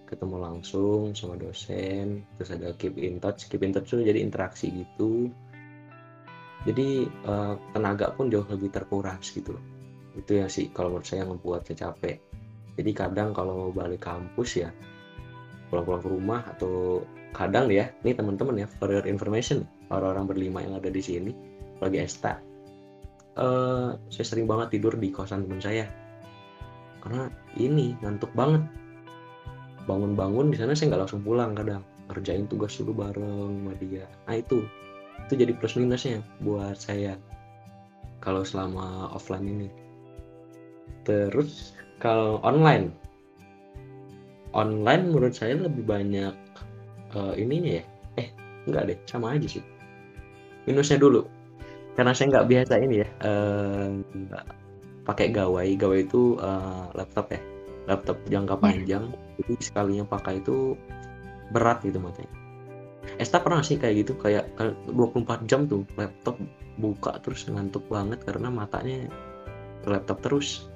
[0.06, 3.50] ketemu langsung sama dosen terus ada keep in touch.
[3.50, 5.26] Keep in touch itu jadi interaksi gitu.
[6.62, 9.58] Jadi uh, tenaga pun jauh lebih terkuras gitu
[10.12, 12.22] itu ya sih kalau menurut saya membuat saya capek.
[12.78, 14.70] Jadi kadang kalau balik kampus ya
[15.72, 17.00] pulang-pulang ke rumah atau
[17.32, 21.32] kadang ya ini teman-teman ya for your information orang-orang berlima yang ada di sini
[21.80, 22.36] lagi esta
[23.36, 25.86] uh, saya sering banget tidur di kosan teman saya.
[27.02, 28.62] Karena ini ngantuk banget.
[29.88, 31.82] Bangun-bangun di sana saya nggak langsung pulang kadang.
[32.10, 34.04] Kerjain tugas dulu bareng sama dia.
[34.28, 34.62] Nah itu.
[35.28, 37.14] Itu jadi plus minusnya buat saya
[38.22, 39.68] kalau selama offline ini.
[41.02, 42.94] Terus kalau online?
[44.52, 46.34] Online menurut saya lebih banyak
[47.16, 47.84] uh, ininya ya.
[48.18, 48.28] Eh
[48.68, 49.64] enggak deh sama aja sih.
[50.68, 51.26] Minusnya dulu
[51.92, 53.92] karena saya nggak biasa ini ya uh,
[55.04, 55.74] pakai gawai.
[55.76, 57.40] Gawai itu uh, laptop ya.
[57.90, 58.62] Laptop jangka iya.
[58.62, 59.04] panjang.
[59.10, 59.20] Yeah.
[59.42, 60.78] jadi sekalinya pakai itu
[61.50, 62.30] berat gitu matanya.
[63.18, 64.46] Esta pernah sih kayak gitu kayak
[64.86, 66.38] 24 jam tuh laptop
[66.78, 69.10] buka terus ngantuk banget karena matanya
[69.84, 70.70] laptop terus.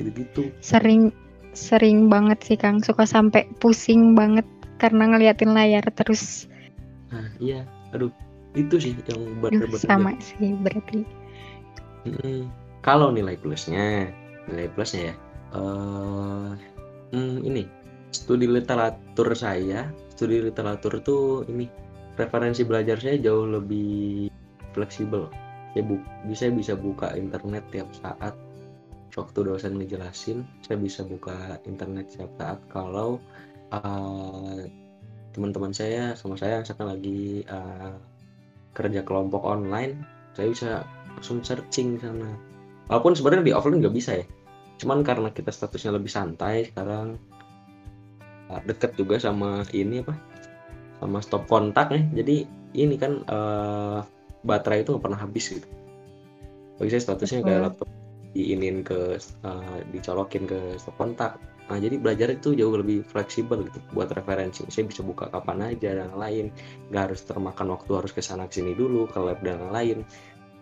[0.00, 0.50] Gitu-gitu.
[0.64, 1.12] Sering
[1.52, 2.80] sering banget sih Kang.
[2.80, 4.48] Suka sampai pusing banget
[4.80, 6.48] karena ngeliatin layar terus.
[7.12, 7.68] Nah iya.
[7.92, 8.10] Aduh
[8.56, 11.04] itu sih yang benar-benar sama sih berarti
[12.08, 12.48] hmm,
[12.80, 14.08] kalau nilai plusnya
[14.48, 15.14] nilai plusnya ya
[15.54, 16.50] uh,
[17.12, 17.68] hmm, ini
[18.10, 21.68] studi literatur saya studi literatur tuh ini
[22.16, 24.32] referensi belajar saya jauh lebih
[24.72, 25.28] fleksibel.
[25.76, 28.32] Saya bu bisa bisa buka internet tiap saat.
[29.16, 32.58] Waktu dosen ngejelasin saya bisa buka internet tiap saat.
[32.72, 33.20] Kalau
[33.72, 34.60] uh,
[35.36, 37.96] teman-teman saya sama saya misalkan lagi uh,
[38.76, 40.04] kerja kelompok online
[40.36, 40.70] saya bisa
[41.16, 42.28] langsung searching sana.
[42.92, 44.26] Walaupun sebenarnya di offline nggak bisa ya.
[44.76, 47.16] Cuman karena kita statusnya lebih santai sekarang
[48.52, 50.12] uh, deket juga sama ini apa
[51.00, 54.04] sama stop kontak ya jadi ini kan uh,
[54.44, 55.68] baterai itu nggak pernah habis gitu.
[56.76, 57.88] Bagi saya statusnya kayak laptop
[58.36, 59.16] diinin ke
[59.48, 64.62] uh, dicolokin ke stop kontak Nah, jadi belajar itu jauh lebih fleksibel gitu buat referensi.
[64.70, 66.54] Saya bisa buka kapan aja dan lain.
[66.94, 70.06] Nggak harus termakan waktu harus ke sana sini dulu, ke lab dan lain.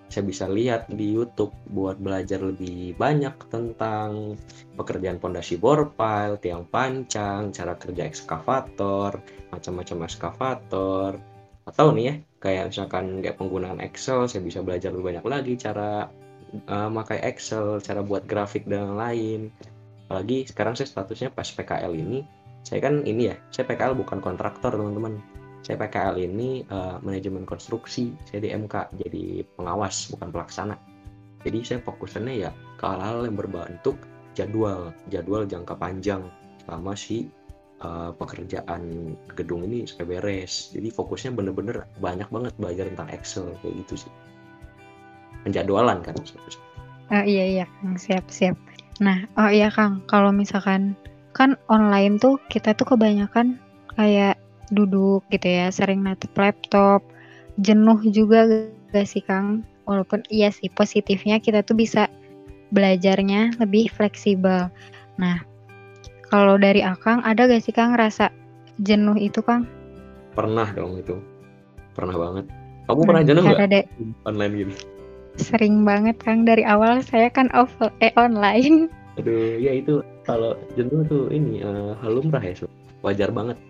[0.08, 4.36] Saya bisa lihat di YouTube buat belajar lebih banyak tentang
[4.80, 9.20] pekerjaan pondasi bore pile, tiang pancang, cara kerja ekskavator,
[9.52, 11.10] macam-macam ekskavator.
[11.68, 16.08] Atau nih ya, kayak misalkan kayak penggunaan Excel, saya bisa belajar lebih banyak lagi cara
[16.68, 19.52] uh, makai Excel, cara buat grafik dan lain
[20.06, 22.24] apalagi sekarang saya statusnya pas PKL ini
[22.64, 25.20] saya kan ini ya saya PKL bukan kontraktor teman-teman.
[25.64, 30.76] Saya PKL ini uh, manajemen konstruksi saya di MK jadi pengawas bukan pelaksana.
[31.44, 34.00] Jadi saya fokusannya ya ke hal-hal yang berbentuk
[34.32, 36.24] jadwal jadwal jangka panjang
[36.64, 37.28] selama si
[37.84, 40.72] uh, pekerjaan gedung ini sampai beres.
[40.72, 44.12] Jadi fokusnya bener-bener banyak banget belajar tentang Excel kayak gitu sih.
[45.44, 47.66] Penjadwalan kan uh, iya iya.
[47.96, 48.56] Siap siap
[49.02, 50.94] Nah, oh iya Kang, kalau misalkan
[51.34, 53.58] kan online tuh kita tuh kebanyakan
[53.98, 54.38] kayak
[54.70, 57.02] duduk gitu ya, sering natap laptop,
[57.58, 58.46] jenuh juga
[58.94, 59.66] gak sih Kang?
[59.84, 62.06] Walaupun iya sih positifnya kita tuh bisa
[62.70, 64.70] belajarnya lebih fleksibel.
[65.18, 65.42] Nah,
[66.30, 68.30] kalau dari Akang ada gak sih Kang rasa
[68.78, 69.66] jenuh itu Kang?
[70.38, 71.18] Pernah dong itu,
[71.98, 72.46] pernah banget.
[72.84, 73.86] Kamu pernah Nah, jenuh nggak
[74.28, 74.74] online gini?
[75.38, 76.46] Sering banget Kang.
[76.46, 78.88] Dari awal saya kan off eh online.
[79.18, 82.70] Aduh, ya itu kalau jenuh tuh ini eh, hal lumrah ya, Sob.
[83.04, 83.60] wajar banget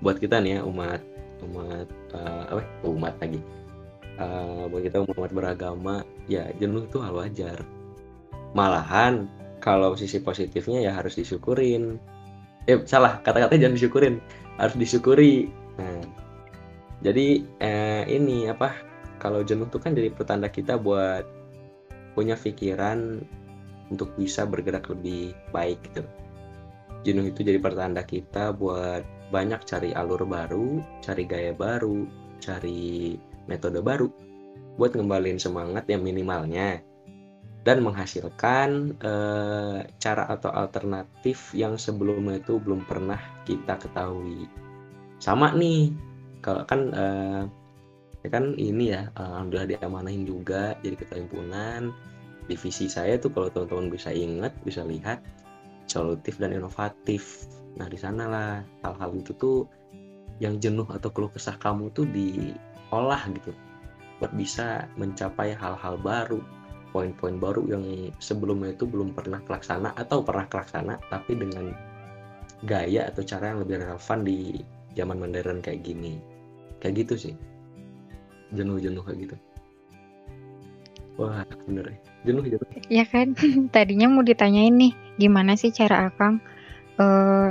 [0.00, 1.04] buat kita nih ya umat
[1.44, 3.40] umat eh, apa umat lagi.
[4.18, 7.62] Eh, buat kita umat beragama ya jenuh tuh hal wajar.
[8.56, 9.28] Malahan
[9.62, 12.02] kalau sisi positifnya ya harus disyukurin.
[12.66, 14.18] Eh salah kata-kata jangan disyukurin
[14.58, 15.46] harus disyukuri.
[15.78, 16.02] Nah
[16.98, 18.74] jadi eh, ini apa
[19.18, 21.26] kalau jenuh tuh kan jadi pertanda kita buat
[22.14, 23.22] punya pikiran
[23.92, 26.02] untuk bisa bergerak lebih baik gitu
[27.06, 32.08] jenuh itu jadi pertanda kita buat banyak cari alur baru cari gaya baru
[32.42, 33.14] cari
[33.46, 34.08] metode baru
[34.78, 36.82] buat ngembalin semangat yang minimalnya
[37.66, 44.48] dan menghasilkan eh, cara atau alternatif yang sebelumnya itu belum pernah kita ketahui.
[45.20, 45.92] Sama nih,
[46.40, 47.42] kalau kan eh,
[48.26, 51.94] ya kan ini ya eh, alhamdulillah diamanahin juga jadi ketua himpunan.
[52.48, 55.20] Divisi saya tuh kalau teman-teman bisa ingat, bisa lihat
[55.84, 57.44] solutif dan inovatif.
[57.76, 59.68] Nah, di sanalah hal-hal itu tuh
[60.40, 63.52] yang jenuh atau keluh kesah kamu tuh diolah gitu
[64.18, 66.42] buat bisa mencapai hal-hal baru
[66.90, 67.84] poin-poin baru yang
[68.18, 71.70] sebelumnya itu belum pernah kelaksana atau pernah kelaksana tapi dengan
[72.66, 74.38] gaya atau cara yang lebih relevan di
[74.98, 76.18] zaman modern kayak gini
[76.82, 77.34] kayak gitu sih
[78.52, 79.36] jenuh-jenuh kayak gitu.
[81.18, 81.98] Wah bener ya.
[82.26, 83.34] Jenuh jenuh Ya kan,
[83.74, 86.38] tadinya mau ditanyain nih, gimana sih cara Akang
[86.98, 87.50] eh,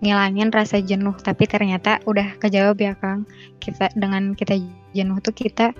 [0.00, 3.26] ngilangin rasa jenuh, tapi ternyata udah kejawab ya Kang.
[3.58, 4.56] Kita dengan kita
[4.94, 5.74] jenuh tuh kita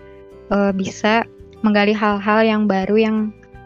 [0.50, 1.24] eh, bisa
[1.62, 3.16] menggali hal-hal yang baru, yang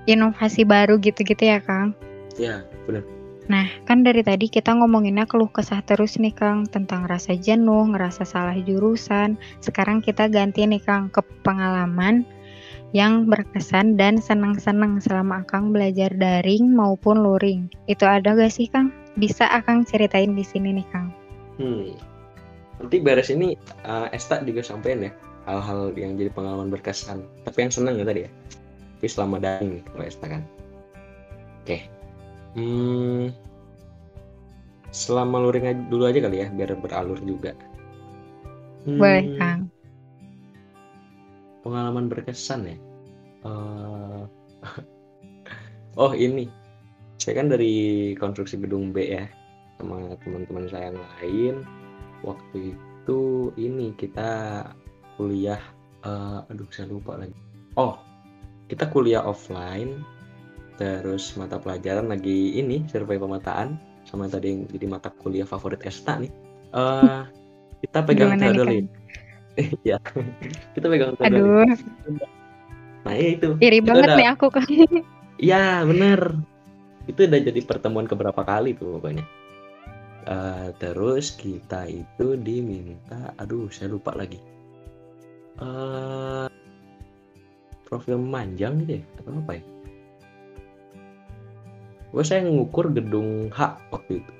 [0.04, 1.96] inovasi baru gitu-gitu ya Kang.
[2.34, 3.06] ya bener
[3.44, 8.24] Nah, kan dari tadi kita ngomonginnya keluh kesah terus nih Kang tentang rasa jenuh, ngerasa
[8.24, 9.36] salah jurusan.
[9.60, 12.24] Sekarang kita ganti nih Kang ke pengalaman
[12.96, 17.68] yang berkesan dan senang-senang selama Akang belajar daring maupun luring.
[17.84, 18.94] Itu ada gak sih Kang?
[19.20, 21.12] Bisa Akang ceritain di sini nih Kang.
[21.58, 21.94] hmm.
[22.82, 23.54] nanti beres ini
[23.86, 25.12] eh, Esta juga sampein ya
[25.44, 28.30] hal-hal yang jadi pengalaman berkesan tapi yang senang ya tadi ya
[28.98, 30.42] tapi selama daring kalau Esta kan
[31.62, 31.78] oke
[32.54, 33.30] hmm.
[34.94, 37.52] selama luring aja- dulu aja kali ya biar beralur juga.
[38.84, 39.60] Hmm, Boleh Kang.
[41.64, 42.76] pengalaman berkesan ya?
[43.48, 44.22] Eh,
[46.02, 46.46] oh ini.
[47.18, 49.24] Saya kan dari konstruksi gedung B ya
[49.80, 51.54] sama teman-teman saya yang lain.
[52.20, 53.20] Waktu itu
[53.56, 54.62] ini kita
[55.16, 55.60] kuliah
[56.04, 57.36] eh, aduh saya lupa lagi.
[57.80, 57.96] Oh
[58.68, 60.00] kita kuliah offline
[60.74, 66.18] terus mata pelajaran lagi ini survei pemetaan sama tadi yang jadi mata kuliah favorit Esta
[66.18, 66.32] nih.
[66.74, 67.20] Eh,
[67.86, 68.86] kita pegang teodolit
[69.86, 70.02] Iya,
[70.74, 71.62] kita pegang Aduh,
[73.06, 73.54] nah iya itu.
[73.62, 74.66] Iri Itu banget udah- nih aku Kang.
[75.34, 76.38] Iya bener.
[77.06, 79.22] Itu udah jadi pertemuan keberapa kali tuh pokoknya.
[80.24, 84.40] Eh, Terus kita itu diminta Aduh saya lupa lagi.
[85.62, 86.48] Eh
[87.84, 89.62] Profil manjang gitu ya Atau apa ya
[92.14, 94.32] Gue saya ngukur gedung H waktu itu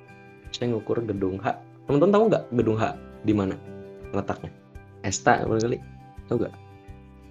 [0.55, 1.59] Saya ngukur gedung H
[1.91, 2.95] Teman-teman tahu nggak gedung H
[3.27, 3.59] di mana
[4.15, 4.55] letaknya
[5.03, 5.83] Esta kali
[6.31, 6.55] tahu nggak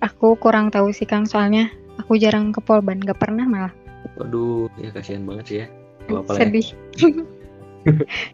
[0.04, 3.74] Aku kurang tahu sih Kang soalnya aku jarang ke Polban, gak pernah malah.
[4.20, 5.68] Waduh ya kasihan banget sih ya
[6.12, 6.44] Gak apa-apa lah ya.
[6.44, 6.68] Sedih.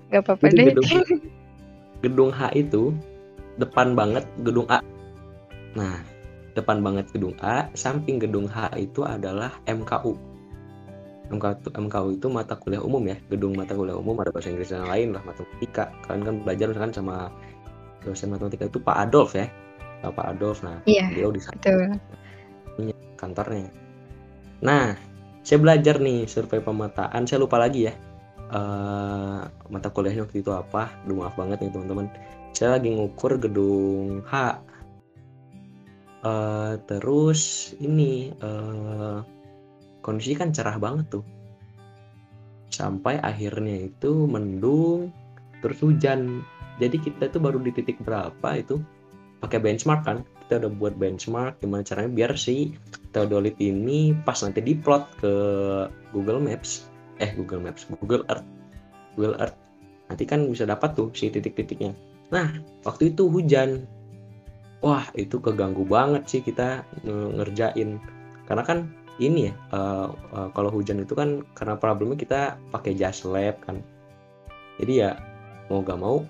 [0.10, 0.65] gak apa-apa deh.
[0.74, 0.89] gedung,
[2.02, 2.84] gedung H itu
[3.62, 4.82] depan banget gedung A.
[5.78, 6.02] Nah,
[6.58, 10.29] depan banget gedung A, samping gedung H itu adalah MKU.
[11.30, 14.86] MKU, MKU itu mata kuliah umum ya, gedung mata kuliah umum ada bahasa Inggris dan
[14.89, 15.94] lain lah matematika.
[16.06, 17.15] Kalian kan belajar misalkan sama
[18.02, 19.46] dosen matematika itu Pak Adolf ya,
[20.02, 20.65] Pak Adolf.
[20.65, 21.89] Nah, Iya, beliau di sana betul.
[23.20, 23.68] kantornya.
[24.63, 24.96] Nah,
[25.44, 27.28] saya belajar nih survei pemetaan.
[27.28, 27.94] Saya lupa lagi ya
[28.50, 30.89] eh mata kuliahnya waktu itu apa.
[31.06, 32.08] Aduh maaf banget nih teman-teman.
[32.58, 34.34] Saya lagi ngukur gedung H.
[36.26, 39.18] Eh terus ini eh
[39.99, 41.25] kondisi kan cerah banget tuh.
[42.69, 45.12] Sampai akhirnya itu mendung,
[45.59, 46.43] terus hujan.
[46.79, 48.79] Jadi kita tuh baru di titik berapa itu?
[49.39, 50.17] Pakai benchmark kan?
[50.47, 52.73] Kita udah buat benchmark gimana caranya biar si
[53.13, 55.33] Theodolit ini pas nanti diplot ke
[56.15, 56.89] Google Maps.
[57.19, 58.47] Eh Google Maps Google Earth.
[59.15, 59.57] Google Earth.
[60.09, 61.93] Nanti kan bisa dapat tuh si titik-titiknya.
[62.33, 62.49] Nah
[62.88, 63.85] waktu itu hujan.
[64.79, 67.99] Wah itu keganggu banget sih kita nge- ngerjain
[68.47, 68.79] karena kan
[69.19, 72.39] ini ya eh, eh, kalau hujan itu kan karena problemnya kita
[72.71, 73.84] pakai jas lab kan.
[74.79, 75.19] Jadi ya
[75.67, 76.23] mau gak mau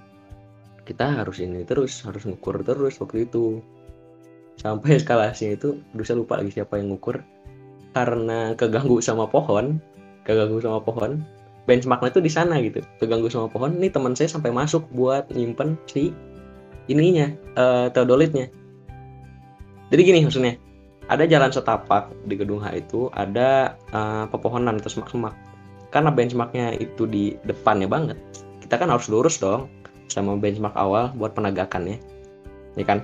[0.83, 3.61] kita harus ini terus harus ngukur terus waktu itu.
[4.59, 7.21] Sampai eskalasinya itu aduh saya lupa lagi siapa yang ngukur.
[7.93, 9.77] Karena keganggu sama pohon
[10.25, 11.21] keganggu sama pohon
[11.69, 12.81] benchmarknya itu di sana gitu.
[12.97, 16.09] Keganggu sama pohon nih teman saya sampai masuk buat nyimpen si
[16.89, 18.49] ininya uh, teodolitnya.
[19.93, 20.57] Jadi gini maksudnya
[21.09, 25.33] ada jalan setapak di gedung H itu ada uh, pepohonan atau semak-semak.
[25.89, 28.17] Karena benchmarknya itu di depannya banget.
[28.61, 29.73] Kita kan harus lurus dong
[30.05, 31.97] sama benchmark awal buat penegakannya
[32.77, 32.85] ya.
[32.85, 33.01] Kan?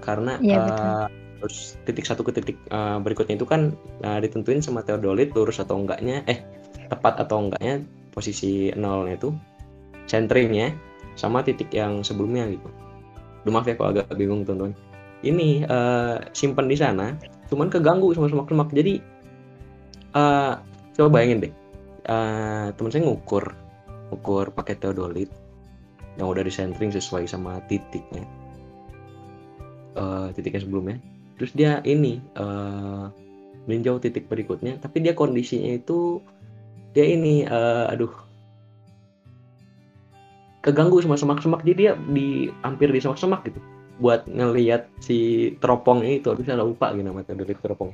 [0.00, 1.06] Karena ya, uh,
[1.44, 5.76] terus titik satu ke titik uh, berikutnya itu kan uh, ditentuin sama teodolit lurus atau
[5.76, 6.40] enggaknya eh
[6.88, 7.84] tepat atau enggaknya
[8.16, 9.30] posisi nolnya itu
[10.08, 10.72] centeringnya
[11.20, 12.68] sama titik yang sebelumnya gitu.
[13.44, 14.72] Duh, maaf ya kalau agak bingung teman-teman.
[15.22, 17.14] Ini uh, simpan di sana
[17.52, 19.04] cuman keganggu sama semak-semak jadi
[20.16, 20.56] uh,
[20.96, 21.52] coba bayangin deh.
[22.08, 23.52] Uh, teman saya ngukur
[24.08, 25.28] ngukur pakai teodolit
[26.16, 28.24] yang udah disentering sesuai sama titiknya.
[29.92, 30.96] Uh, titiknya sebelumnya.
[31.36, 33.12] Terus dia ini uh,
[33.68, 34.80] meninjau titik berikutnya.
[34.80, 36.24] Tapi dia kondisinya itu
[36.96, 38.12] dia ini uh, aduh.
[40.64, 41.60] Keganggu sama semak-semak.
[41.66, 43.60] Jadi dia di hampir di semak-semak gitu
[44.00, 47.92] buat ngelihat si teropong itu bisa lupa gitu nama dari teropong.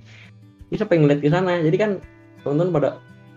[0.69, 1.59] Ini sampai ngeliat ke sana?
[1.59, 1.91] Jadi kan
[2.45, 2.91] teman-teman pada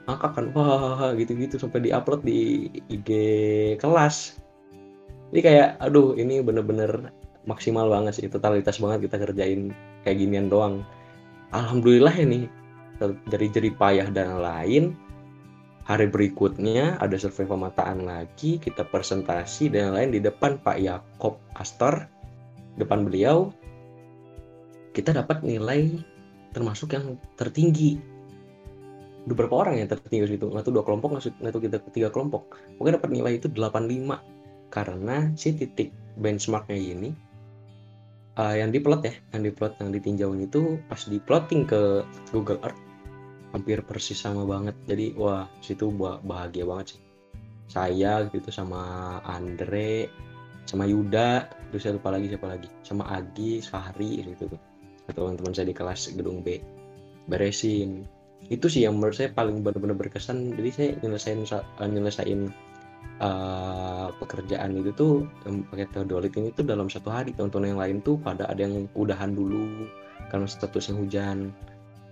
[0.09, 3.09] angkat kan wah gitu-gitu sampai diupload di IG
[3.79, 4.41] kelas.
[5.31, 7.13] Ini kayak aduh ini bener-bener
[7.47, 9.71] maksimal banget sih totalitas banget kita kerjain
[10.03, 10.83] kayak ginian doang.
[11.55, 12.45] Alhamdulillah ini
[13.01, 14.93] dari jeri payah dan lain
[15.81, 22.05] hari berikutnya ada survei pemataan lagi kita presentasi dan lain di depan Pak Yakob Astor
[22.79, 23.51] depan beliau
[24.91, 25.95] kita dapat nilai
[26.51, 27.99] termasuk yang tertinggi.
[29.21, 32.59] Ada berapa orang yang tertinggi itu nggak tuh dua kelompok nggak tuh kita tiga kelompok.
[32.79, 37.09] Mungkin dapat nilai itu 85 karena si titik benchmarknya ini
[38.39, 42.79] uh, yang diplot ya yang diplot yang ditinjauin itu pas diplotting ke Google Earth
[43.51, 44.75] hampir persis sama banget.
[44.87, 45.91] Jadi wah situ
[46.23, 47.01] bahagia banget sih.
[47.71, 50.11] Saya gitu sama Andre
[50.71, 52.71] sama Yuda terus saya lupa lagi siapa lagi?
[52.87, 54.47] Sama Agi Fahri gitu.
[54.47, 54.57] Tuh
[55.11, 56.63] teman-teman saya di kelas gedung B.
[57.27, 58.07] Beresin.
[58.47, 60.55] Itu sih yang menurut saya paling benar-benar berkesan.
[60.55, 62.41] Jadi saya nyelesain uh, nyelesain
[63.19, 67.35] uh, pekerjaan itu tuh pakai teodolit ini tuh dalam satu hari.
[67.35, 69.91] Teman-teman yang lain tuh pada ada yang udahan dulu
[70.31, 71.51] karena statusnya hujan.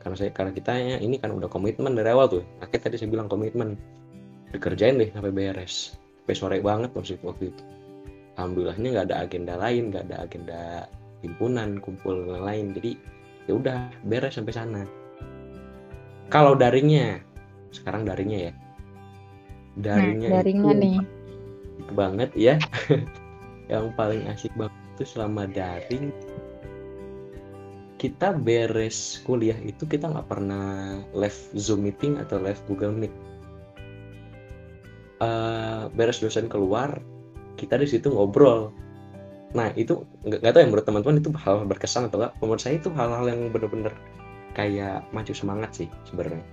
[0.04, 2.44] Karena saya karena kita ya ini kan udah komitmen dari awal tuh.
[2.60, 3.80] Akhirnya tadi saya bilang komitmen.
[4.52, 5.96] Dikerjain deh sampai beres.
[5.96, 7.79] Sampai sore banget waktu itu
[8.40, 10.62] alhamdulillahnya nggak ada agenda lain nggak ada agenda
[11.20, 12.72] himpunan kumpul lain.
[12.72, 12.96] Jadi
[13.52, 14.84] ya udah beres sampai sana.
[16.32, 17.20] Kalau daringnya
[17.76, 18.54] sekarang daringnya ya.
[19.80, 20.98] Daringnya nah, daringnya itu nih.
[21.92, 22.56] banget ya.
[23.72, 26.16] Yang paling asik banget itu selama daring
[28.00, 33.12] kita beres kuliah itu kita nggak pernah live zoom meeting atau live google meet.
[35.20, 36.96] Uh, beres dosen keluar
[37.60, 38.72] kita di situ ngobrol.
[39.52, 42.88] Nah itu nggak tahu ya menurut teman-teman itu hal berkesan atau enggak menurut saya itu
[42.96, 43.92] hal-hal yang benar-benar
[44.56, 46.46] kayak maju semangat sih sebenarnya.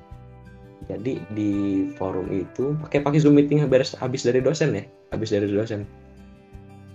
[0.91, 1.53] Jadi di
[1.95, 5.87] forum itu pakai pakai zoom meeting beres habis dari dosen ya habis dari dosen.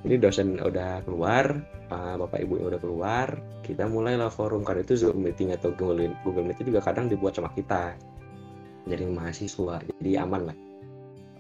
[0.01, 4.65] Ini dosen udah keluar bapak ibu udah keluar kita mulailah forum.
[4.65, 7.93] Karena itu zoom meeting atau google google meet juga kadang dibuat sama kita
[8.89, 10.57] jadi mahasiswa jadi aman lah.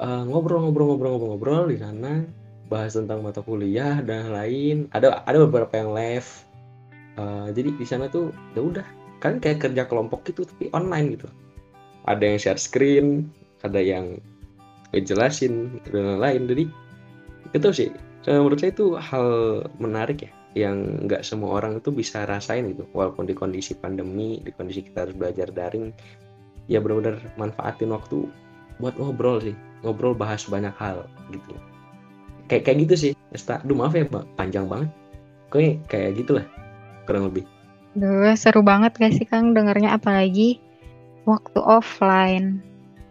[0.01, 2.21] Ngobrol-ngobrol-ngobrol-ngobrol-ngobrol di sana
[2.71, 4.87] bahas tentang mata kuliah dan lain.
[4.95, 6.29] Ada ada beberapa yang live.
[7.19, 8.87] Uh, jadi di sana tuh ya udah.
[9.19, 11.27] Kan kayak kerja kelompok gitu tapi online gitu.
[12.07, 13.27] Ada yang share screen
[13.61, 14.17] ada yang
[14.95, 16.63] ngejelasin dan lain jadi
[17.51, 17.89] itu sih.
[18.25, 19.27] Menurut saya itu hal
[19.77, 22.87] menarik ya yang nggak semua orang itu bisa rasain gitu.
[22.95, 25.91] Walaupun di kondisi pandemi di kondisi kita harus belajar daring
[26.71, 28.25] ya benar-benar manfaatin waktu
[28.79, 29.53] buat ngobrol sih.
[29.85, 31.53] Ngobrol bahas banyak hal gitu
[32.51, 34.27] kayak kayak gitu sih Esta Duh maaf ya mbak.
[34.35, 34.91] Panjang banget.
[35.47, 36.45] Kayak kayak gitulah
[37.07, 37.47] kurang lebih.
[37.95, 40.59] Duh seru banget gak sih Kang dengarnya apalagi
[41.23, 42.59] waktu offline.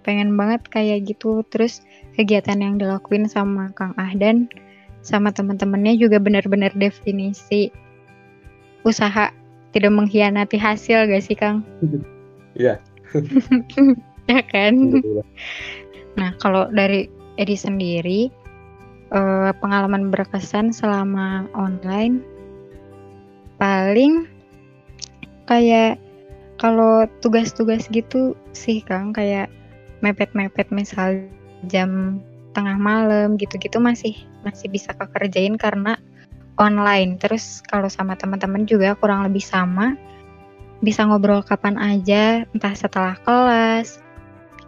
[0.04, 1.40] Pengen banget kayak gitu.
[1.48, 1.80] Terus
[2.20, 4.52] kegiatan yang dilakuin sama Kang Ahdan
[5.00, 7.72] sama teman-temannya juga benar-benar definisi
[8.84, 9.32] usaha
[9.72, 11.64] tidak mengkhianati hasil gak sih Kang?
[12.52, 12.76] Iya.
[14.32, 15.00] ya kan?
[16.20, 17.08] Nah kalau dari
[17.40, 18.28] Edi sendiri
[19.14, 22.22] uh, pengalaman berkesan selama online
[23.60, 24.24] paling
[25.44, 26.00] kayak
[26.56, 29.48] kalau tugas-tugas gitu sih Kang kayak
[30.00, 31.24] mepet-mepet misal
[31.68, 32.20] jam
[32.56, 36.00] tengah malam gitu-gitu masih masih bisa kekerjain karena
[36.60, 37.16] online.
[37.16, 39.96] Terus kalau sama teman-teman juga kurang lebih sama.
[40.80, 44.00] Bisa ngobrol kapan aja, entah setelah kelas,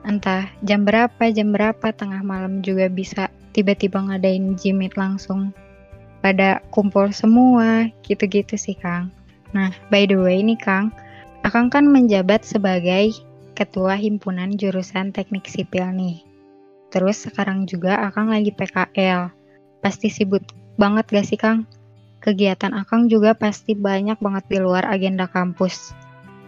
[0.05, 5.53] entah jam berapa, jam berapa, tengah malam juga bisa tiba-tiba ngadain jimit langsung
[6.25, 9.13] pada kumpul semua, gitu-gitu sih Kang.
[9.53, 10.89] Nah, by the way nih Kang,
[11.43, 13.13] Akang kan menjabat sebagai
[13.53, 16.23] ketua himpunan jurusan teknik sipil nih.
[16.95, 19.29] Terus sekarang juga Akang lagi PKL.
[19.83, 20.47] Pasti sibuk
[20.79, 21.67] banget gak sih Kang?
[22.23, 25.91] Kegiatan Akang juga pasti banyak banget di luar agenda kampus.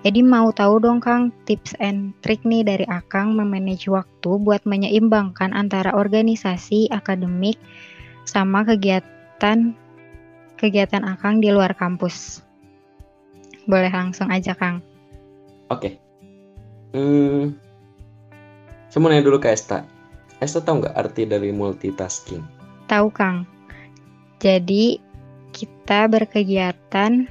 [0.04, 5.56] Jadi mau tahu dong Kang tips and trik nih dari Akang memanage waktu buat menyeimbangkan
[5.56, 7.56] antara organisasi, akademik,
[8.28, 9.72] sama kegiatan
[10.60, 12.44] kegiatan Akang di luar kampus.
[13.64, 14.84] Boleh langsung aja Kang.
[15.72, 15.96] Oke.
[16.92, 17.56] Hmm,
[18.92, 19.88] saya mau nanya dulu ke Esta.
[20.36, 22.44] Esta tahu nggak arti dari multitasking?
[22.92, 23.48] Tahu Kang.
[24.36, 25.00] Jadi
[25.56, 27.24] kita berkegiatan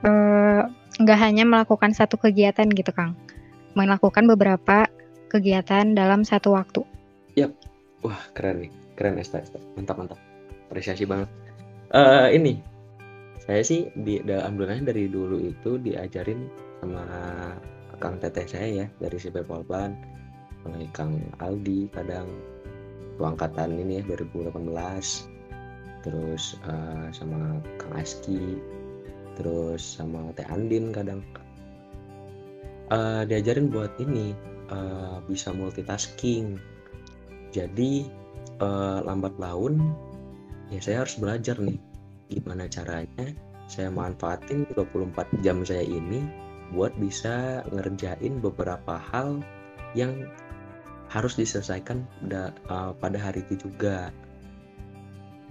[0.00, 0.62] eh,
[1.02, 3.18] nggak hanya melakukan satu kegiatan gitu Kang,
[3.74, 4.86] melakukan beberapa
[5.26, 6.86] kegiatan dalam satu waktu.
[7.34, 7.50] Yap,
[8.06, 9.58] wah keren nih, keren Esta, Esta.
[9.74, 10.18] mantap mantap,
[10.70, 11.26] apresiasi banget.
[11.90, 12.62] Uh, ini.
[13.44, 16.48] Saya sih di alhamdulillah dari dulu itu diajarin
[16.80, 17.04] sama
[18.00, 19.92] Kang Teteh saya ya dari CP Polban,
[20.64, 22.30] mulai Kang Aldi kadang.
[23.14, 24.58] Angkatan ini ya 2018
[26.02, 28.58] terus uh, sama Kang Aski
[29.36, 31.20] terus sama Teh Andin kadang.
[32.92, 34.36] Uh, diajarin buat ini
[34.70, 36.60] uh, bisa multitasking.
[37.54, 38.04] Jadi
[38.60, 39.94] uh, lambat laun
[40.72, 41.78] ya saya harus belajar nih
[42.32, 43.30] gimana caranya
[43.68, 46.24] saya manfaatin 24 jam saya ini
[46.72, 49.40] buat bisa ngerjain beberapa hal
[49.94, 50.28] yang
[51.12, 54.10] harus diselesaikan pada, uh, pada hari itu juga.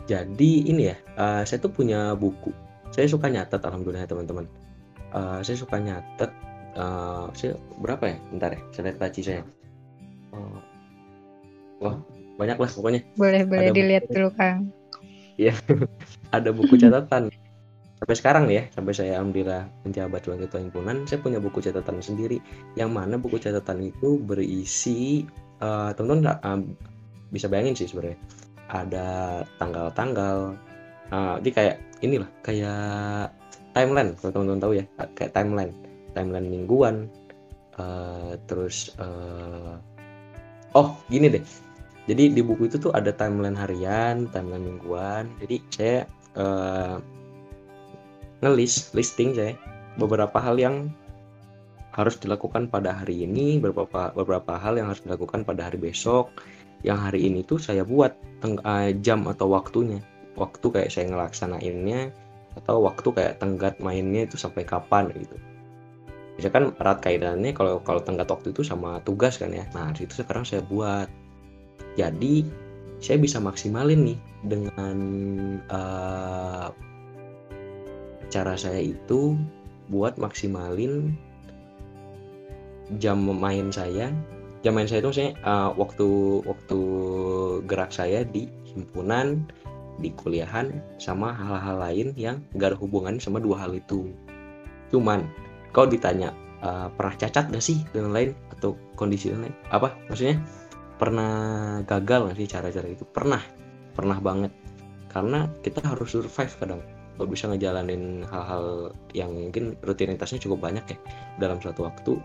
[0.04, 2.52] Jadi ini ya, uh, saya tuh punya buku
[2.94, 4.46] saya suka nyatet alhamdulillah teman-teman.
[5.14, 6.30] Uh, saya suka nyatet
[6.78, 8.18] uh, saya berapa ya?
[8.30, 9.42] Bentar ya saya lihat taci saya.
[10.30, 10.62] Uh,
[11.82, 11.98] wah
[12.38, 13.02] banyak lah pokoknya.
[13.18, 14.70] Boleh boleh ada dilihat buku, dulu kang.
[15.42, 15.54] Iya
[16.38, 17.34] ada buku catatan.
[17.98, 22.38] Sampai sekarang ya sampai saya alhamdulillah menjabat sebagai ketua himpunan saya punya buku catatan sendiri.
[22.78, 25.26] Yang mana buku catatan itu berisi
[25.66, 26.62] uh, teman-teman uh,
[27.34, 28.22] bisa bayangin sih sebenarnya.
[28.70, 29.10] Ada
[29.58, 30.58] tanggal-tanggal
[31.10, 33.32] uh, jadi kayak inilah kayak
[33.72, 34.86] timeline kalau teman-teman tahu ya
[35.16, 35.74] kayak timeline.
[36.14, 37.10] Timeline mingguan
[37.82, 39.82] uh, terus uh,
[40.78, 41.44] oh gini deh.
[42.04, 45.32] Jadi di buku itu tuh ada timeline harian timeline mingguan.
[45.42, 45.98] Jadi saya
[46.38, 47.02] uh,
[48.44, 49.56] ngelis listing saya
[49.96, 50.92] beberapa hal yang
[51.94, 56.34] harus dilakukan pada hari ini beberapa beberapa hal yang harus dilakukan pada hari besok
[56.82, 58.18] yang hari ini tuh saya buat
[59.00, 60.04] jam atau waktunya
[60.38, 62.10] waktu kayak saya ngelaksanainnya
[62.54, 65.38] atau waktu kayak tenggat mainnya itu sampai kapan gitu.
[66.38, 69.66] Bisa kan erat kaitannya kalau kalau tenggat waktu itu sama tugas kan ya.
[69.78, 71.10] Nah itu sekarang saya buat.
[71.94, 72.46] Jadi
[72.98, 74.20] saya bisa maksimalin nih
[74.50, 74.98] dengan
[75.70, 76.74] uh,
[78.34, 79.38] cara saya itu
[79.94, 81.14] buat maksimalin
[82.98, 84.10] jam main saya.
[84.66, 86.80] Jam main saya itu saya uh, waktu waktu
[87.70, 89.46] gerak saya di himpunan
[90.02, 94.10] di kuliahan sama hal-hal lain yang gak ada hubungan sama dua hal itu.
[94.90, 95.26] Cuman
[95.74, 99.54] kau ditanya uh, pernah cacat gak sih dengan lain atau kondisi lain?
[99.70, 100.42] Apa maksudnya?
[100.98, 101.32] Pernah
[101.86, 103.04] gagal gak sih cara-cara itu?
[103.06, 103.42] Pernah.
[103.94, 104.54] Pernah banget.
[105.10, 106.82] Karena kita harus survive kadang.
[107.14, 110.98] Kalau bisa ngejalanin hal-hal yang mungkin rutinitasnya cukup banyak ya.
[111.38, 112.18] Dalam suatu waktu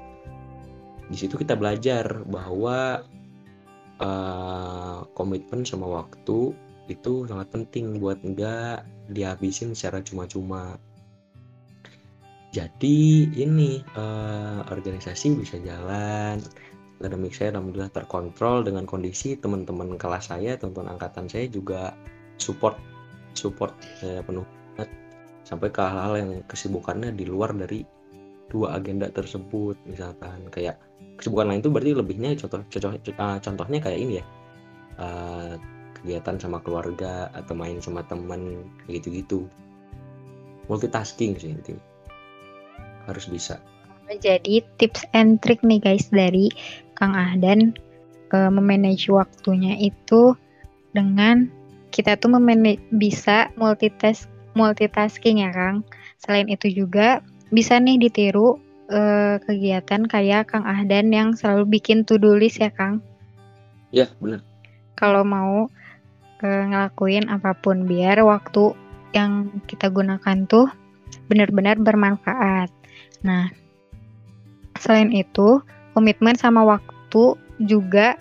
[1.08, 3.00] di situ kita belajar bahwa
[3.96, 6.52] uh, komitmen sama waktu
[6.89, 10.80] itu sangat penting buat enggak dihabisin secara cuma-cuma.
[12.49, 16.41] Jadi ini uh, organisasi bisa jalan.
[16.99, 21.95] Akademik saya alhamdulillah terkontrol dengan kondisi teman-teman kelas saya teman-teman angkatan saya juga
[22.43, 22.74] support
[23.39, 23.70] support
[24.03, 24.43] saya penuh
[25.47, 27.86] sampai ke hal-hal yang kesibukannya di luar dari
[28.51, 29.78] dua agenda tersebut.
[29.86, 30.80] Misalkan kayak
[31.20, 34.24] kesibukan lain itu berarti lebihnya contoh contoh uh, contohnya kayak ini ya.
[34.99, 35.55] Uh,
[36.03, 39.51] kegiatan sama keluarga atau main sama temen gitu-gitu.
[40.70, 41.82] Multitasking sih intinya.
[43.09, 43.57] Harus bisa.
[44.09, 46.49] Jadi tips and trick nih guys dari
[46.96, 47.76] Kang Ahdan
[48.32, 50.32] uh, memanage waktunya itu
[50.96, 51.53] dengan
[51.92, 55.84] kita tuh memanage, bisa multitask multitasking ya Kang.
[56.20, 57.20] Selain itu juga
[57.53, 58.57] bisa nih ditiru
[58.92, 63.05] uh, kegiatan kayak Kang Ahdan yang selalu bikin to-do list ya Kang.
[63.92, 64.44] Ya benar.
[64.99, 65.70] Kalau mau
[66.43, 68.74] ngelakuin apa pun biar waktu
[69.16, 70.70] yang kita gunakan tuh
[71.26, 72.70] benar-benar bermanfaat.
[73.24, 73.51] Nah,
[74.78, 75.59] selain itu,
[75.97, 78.14] komitmen sama waktu juga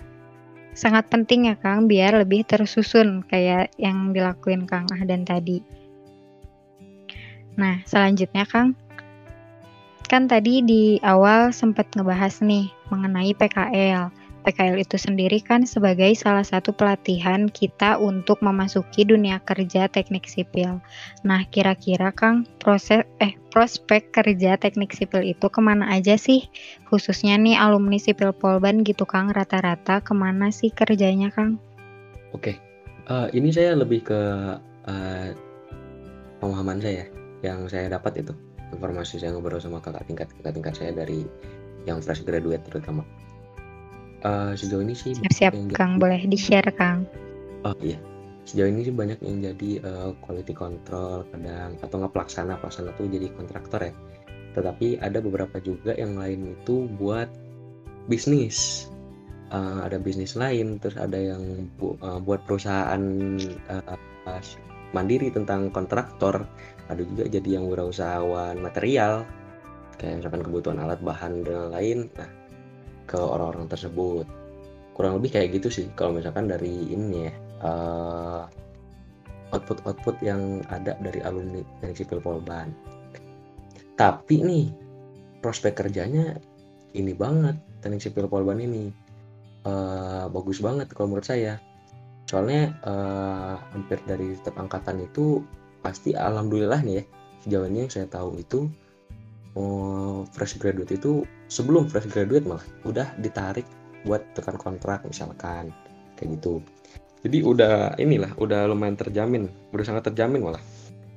[0.74, 5.62] sangat penting ya Kang biar lebih tersusun kayak yang dilakuin Kang Ahdan tadi.
[7.58, 8.78] Nah, selanjutnya Kang,
[10.06, 14.10] kan tadi di awal sempat ngebahas nih mengenai PKL.
[14.48, 20.80] PKL itu sendiri kan sebagai salah satu pelatihan kita untuk memasuki dunia kerja teknik sipil.
[21.20, 26.48] Nah, kira-kira Kang, proses eh prospek kerja teknik sipil itu ke mana aja sih?
[26.88, 31.60] Khususnya nih alumni sipil Polban gitu Kang, rata-rata ke mana sih kerjanya Kang?
[32.32, 32.56] Oke,
[33.12, 34.20] uh, ini saya lebih ke
[34.88, 35.28] uh,
[36.40, 37.04] pemahaman saya
[37.44, 38.32] yang saya dapat itu
[38.72, 41.28] informasi saya ngobrol sama kakak tingkat kakak tingkat saya dari
[41.84, 43.04] yang fresh graduate terutama
[44.24, 47.06] uh, sejauh ini sih siap-siap Kang jadi, boleh di share Kang.
[47.66, 47.98] Oh iya.
[48.48, 52.56] Sejauh ini sih banyak yang jadi uh, quality control kadang atau nggak pelaksana.
[52.58, 53.92] Pelaksana tuh jadi kontraktor ya.
[54.56, 57.28] Tetapi ada beberapa juga yang lain itu buat
[58.08, 58.88] bisnis.
[59.48, 63.00] Uh, ada bisnis lain terus ada yang bu, uh, buat perusahaan
[63.68, 64.40] uh,
[64.96, 66.48] mandiri tentang kontraktor.
[66.88, 69.28] Ada juga jadi yang wirausahawan material
[69.98, 72.30] kayak misalkan kebutuhan alat bahan dan lain nah
[73.08, 74.28] ke orang-orang tersebut.
[74.92, 77.32] Kurang lebih kayak gitu sih kalau misalkan dari ini ya
[77.64, 78.42] uh,
[79.56, 82.68] output-output yang ada dari alumni dari sipil polban.
[83.96, 84.66] Tapi nih
[85.40, 86.36] prospek kerjanya
[86.92, 88.92] ini banget teknik sipil polban ini.
[89.66, 91.56] Uh, bagus banget kalau menurut saya.
[92.28, 95.40] Soalnya uh, hampir dari setiap angkatan itu
[95.80, 97.04] pasti alhamdulillah nih ya
[97.46, 98.68] sejauh ini yang saya tahu itu
[99.54, 103.64] oh, fresh graduate itu sebelum fresh graduate malah udah ditarik
[104.06, 105.74] buat tekan kontrak misalkan
[106.14, 106.62] kayak gitu.
[107.26, 110.62] Jadi udah inilah udah lumayan terjamin udah sangat terjamin malah.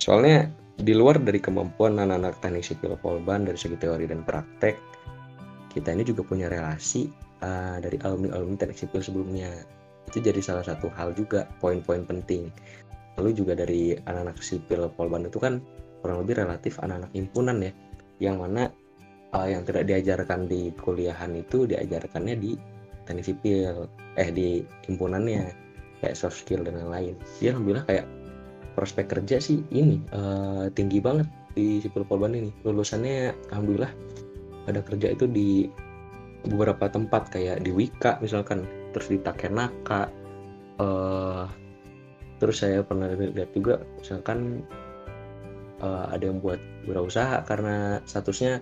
[0.01, 0.49] Soalnya
[0.81, 4.79] di luar dari kemampuan anak-anak teknik sipil Polban dari segi teori dan praktek
[5.71, 7.07] kita ini juga punya relasi
[7.45, 9.51] uh, dari alumni-alumni teknik sipil sebelumnya.
[10.09, 12.49] Itu jadi salah satu hal juga poin-poin penting.
[13.21, 15.61] Lalu juga dari anak-anak sipil Polban itu kan
[16.01, 17.71] kurang lebih relatif anak-anak himpunan ya
[18.17, 18.73] yang mana
[19.35, 22.51] uh, yang tidak diajarkan di kuliahan itu diajarkannya di
[23.07, 23.87] teknik sipil
[24.19, 25.51] eh di himpunannya
[26.03, 27.15] kayak soft skill dan lain-lain.
[27.39, 28.05] Dia alhamdulillah kayak
[28.75, 32.51] prospek kerja sih ini uh, tinggi banget di sipil polban ini.
[32.63, 33.91] Lulusannya alhamdulillah
[34.69, 35.67] ada kerja itu di
[36.45, 40.09] beberapa tempat kayak di Wika misalkan terus di Takenaka
[40.81, 41.45] uh,
[42.41, 44.65] terus saya pernah lihat juga misalkan
[45.85, 46.57] uh, ada yang buat
[46.89, 48.57] berusaha karena statusnya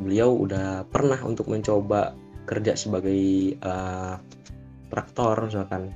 [0.00, 2.12] beliau udah pernah untuk mencoba
[2.46, 4.16] kerja sebagai uh,
[4.92, 5.92] traktor misalkan.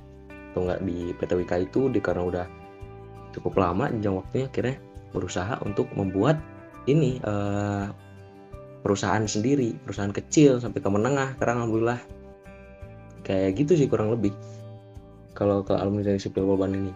[0.51, 2.47] Atau enggak di PT Wika itu di karena udah
[3.31, 4.77] cukup lama jenjang waktunya akhirnya
[5.15, 6.43] berusaha untuk membuat
[6.91, 7.87] ini uh,
[8.83, 12.01] perusahaan sendiri perusahaan kecil sampai ke menengah sekarang alhamdulillah.
[13.23, 14.35] Kayak gitu sih kurang lebih
[15.37, 16.93] kalau ke alumni dari sipil Polban ini.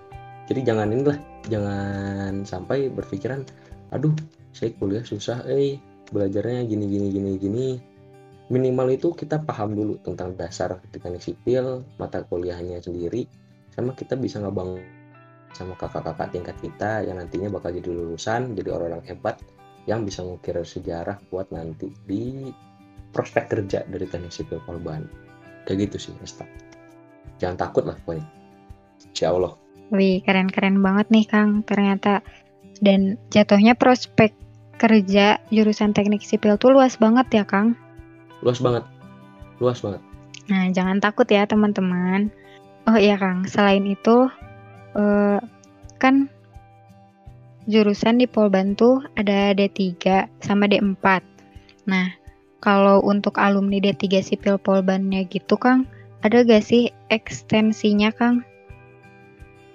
[0.51, 3.45] Jadi jangan inilah jangan sampai berpikiran
[3.93, 4.13] aduh
[4.51, 5.79] saya kuliah susah eh
[6.13, 7.69] belajarnya gini gini gini gini.
[8.53, 13.25] Minimal itu kita paham dulu tentang dasar teknik sipil mata kuliahnya sendiri
[13.73, 14.85] sama kita bisa ngebangun
[15.57, 19.41] sama kakak-kakak tingkat kita yang nantinya bakal jadi lulusan jadi orang-orang hebat
[19.89, 22.53] yang bisa ngukir sejarah buat nanti di
[23.17, 25.09] prospek kerja dari teknik sipil Polban
[25.65, 26.45] kayak gitu sih Esta
[27.39, 28.27] jangan takut lah pokoknya.
[29.11, 29.53] Insya Allah.
[29.93, 32.25] Wih keren-keren banget nih Kang ternyata.
[32.83, 34.35] Dan jatuhnya prospek
[34.77, 37.79] kerja jurusan teknik sipil tuh luas banget ya Kang?
[38.45, 38.85] Luas banget,
[39.59, 40.03] luas banget.
[40.51, 42.29] Nah jangan takut ya teman-teman.
[42.85, 44.29] Oh iya Kang, selain itu
[44.95, 45.41] eh,
[45.97, 46.29] kan
[47.65, 51.25] jurusan di Polban tuh ada D3 sama D4.
[51.89, 52.13] Nah,
[52.61, 55.89] kalau untuk alumni D3 sipil Polbannya gitu Kang,
[56.25, 58.45] ada gak sih ekstensinya Kang?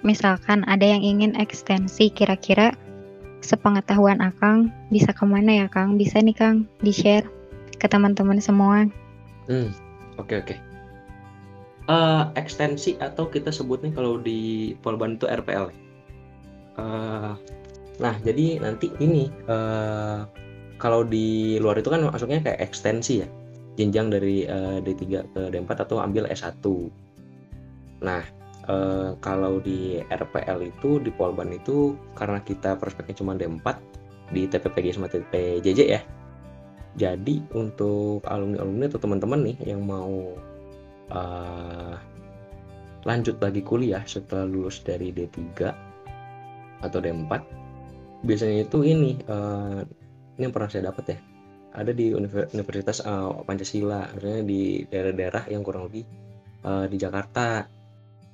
[0.02, 2.74] Misalkan ada yang ingin ekstensi kira-kira
[3.40, 5.96] sepengetahuan Akang bisa ke mana ya Kang?
[5.96, 7.28] Bisa nih Kang di-share
[7.80, 8.88] ke teman-teman semua.
[9.48, 9.72] Hmm,
[10.20, 10.48] oke okay, oke.
[10.56, 10.58] Okay.
[11.90, 15.74] Uh, eh, ekstensi atau kita sebutnya kalau di Polban itu RPL.
[16.78, 17.34] Uh, eh,
[18.00, 20.24] nah jadi nanti ini uh,
[20.80, 23.28] kalau di luar itu kan masuknya kayak ekstensi ya,
[23.76, 26.62] jenjang dari uh, D3 ke D4 atau ambil S1.
[28.06, 28.24] Nah
[28.70, 33.66] Uh, kalau di RPL itu di Polban itu karena kita prospeknya cuma D4
[34.30, 36.02] di TPPG sama TPJJ ya.
[37.00, 40.38] Jadi untuk alumni-alumni atau teman-teman nih yang mau
[41.10, 41.96] uh,
[43.08, 45.40] lanjut lagi kuliah setelah lulus dari D3
[46.84, 47.32] atau D4
[48.24, 49.84] biasanya itu ini uh,
[50.36, 51.18] ini yang pernah saya dapat ya
[51.70, 56.04] ada di Universitas uh, Pancasila artinya di daerah-daerah yang kurang lebih
[56.66, 57.64] uh, di Jakarta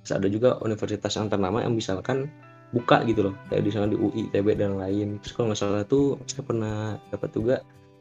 [0.06, 2.30] Terus ada juga universitas yang ternama yang misalkan
[2.70, 3.36] buka gitu loh.
[3.49, 5.18] Kayak di sana di UI, ITB dan lain.
[5.26, 6.78] Terus kalau nggak salah tuh saya pernah
[7.10, 7.56] dapat juga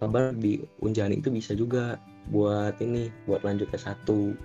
[0.04, 1.96] kabar di Unjani itu bisa juga
[2.28, 4.36] buat ini buat lanjut ke satu.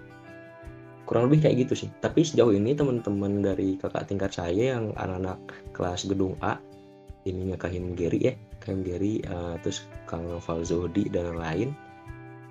[1.03, 1.89] Kurang lebih kayak gitu sih.
[1.99, 5.37] Tapi sejauh ini teman-teman dari kakak tingkat saya yang anak-anak
[5.75, 6.55] kelas gedung A
[7.27, 8.33] ininya Kahim Geri ya
[8.63, 11.75] Kahim Geri uh, terus Kang Noval Zohdi dan lain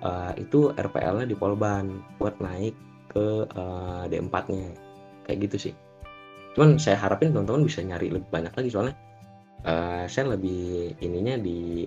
[0.03, 2.75] uh, itu RPL-nya di Polban buat naik
[3.09, 4.88] ke uh, D4-nya
[5.29, 5.73] kayak gitu sih.
[6.57, 8.97] Cuman saya harapin teman-teman bisa nyari lebih banyak lagi soalnya
[9.69, 11.85] uh, saya lebih ininya di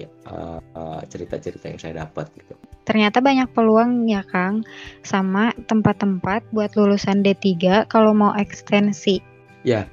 [1.11, 2.55] cerita-cerita uh, yang saya dapat gitu.
[2.86, 4.62] Ternyata banyak peluang ya Kang
[5.03, 9.18] sama tempat-tempat buat lulusan D3 kalau mau ekstensi.
[9.66, 9.90] Ya.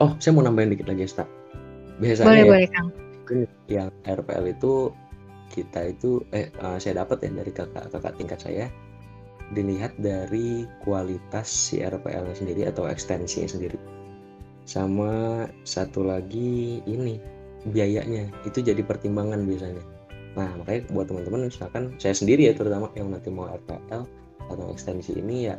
[0.00, 1.24] Oh saya mau nambahin dikit lagi Sta
[2.00, 2.88] biasanya boleh ya, boleh Kang.
[3.66, 4.92] yang RPL itu
[5.50, 8.66] kita itu eh uh, saya dapat ya dari kakak kakak tingkat saya
[9.54, 13.78] dilihat dari kualitas si RPL sendiri atau ekstensinya sendiri.
[14.66, 17.22] Sama satu lagi ini
[17.70, 19.84] biayanya itu jadi pertimbangan biasanya.
[20.34, 24.02] Nah makanya buat teman-teman misalkan saya sendiri ya terutama yang nanti mau RPL
[24.46, 25.56] atau ekstensi ini ya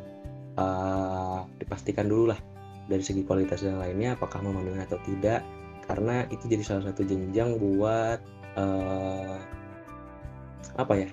[0.60, 2.40] uh, dipastikan dulu lah
[2.88, 5.44] dari segi kualitas dan lainnya apakah memenuhi atau tidak
[5.88, 8.20] karena itu jadi salah satu jenjang buat
[8.60, 9.40] uh,
[10.76, 11.10] apa ya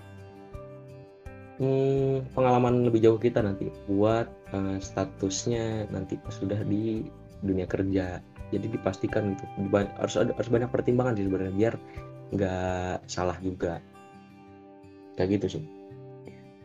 [1.59, 7.07] hmm, pengalaman lebih jauh kita nanti buat uh, statusnya nanti pas sudah di
[7.45, 8.19] dunia kerja
[8.53, 9.45] jadi dipastikan itu
[9.75, 11.75] harus ada harus banyak pertimbangan sih sebenarnya biar
[12.35, 13.83] nggak salah juga
[15.19, 15.65] kayak gitu sih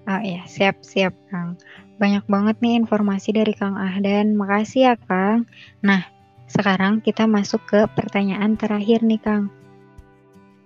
[0.09, 1.53] Oh iya, siap siap Kang.
[2.01, 4.33] Banyak banget nih informasi dari Kang Ahdan.
[4.33, 5.45] Makasih ya Kang.
[5.85, 6.01] Nah,
[6.49, 9.53] sekarang kita masuk ke pertanyaan terakhir nih Kang.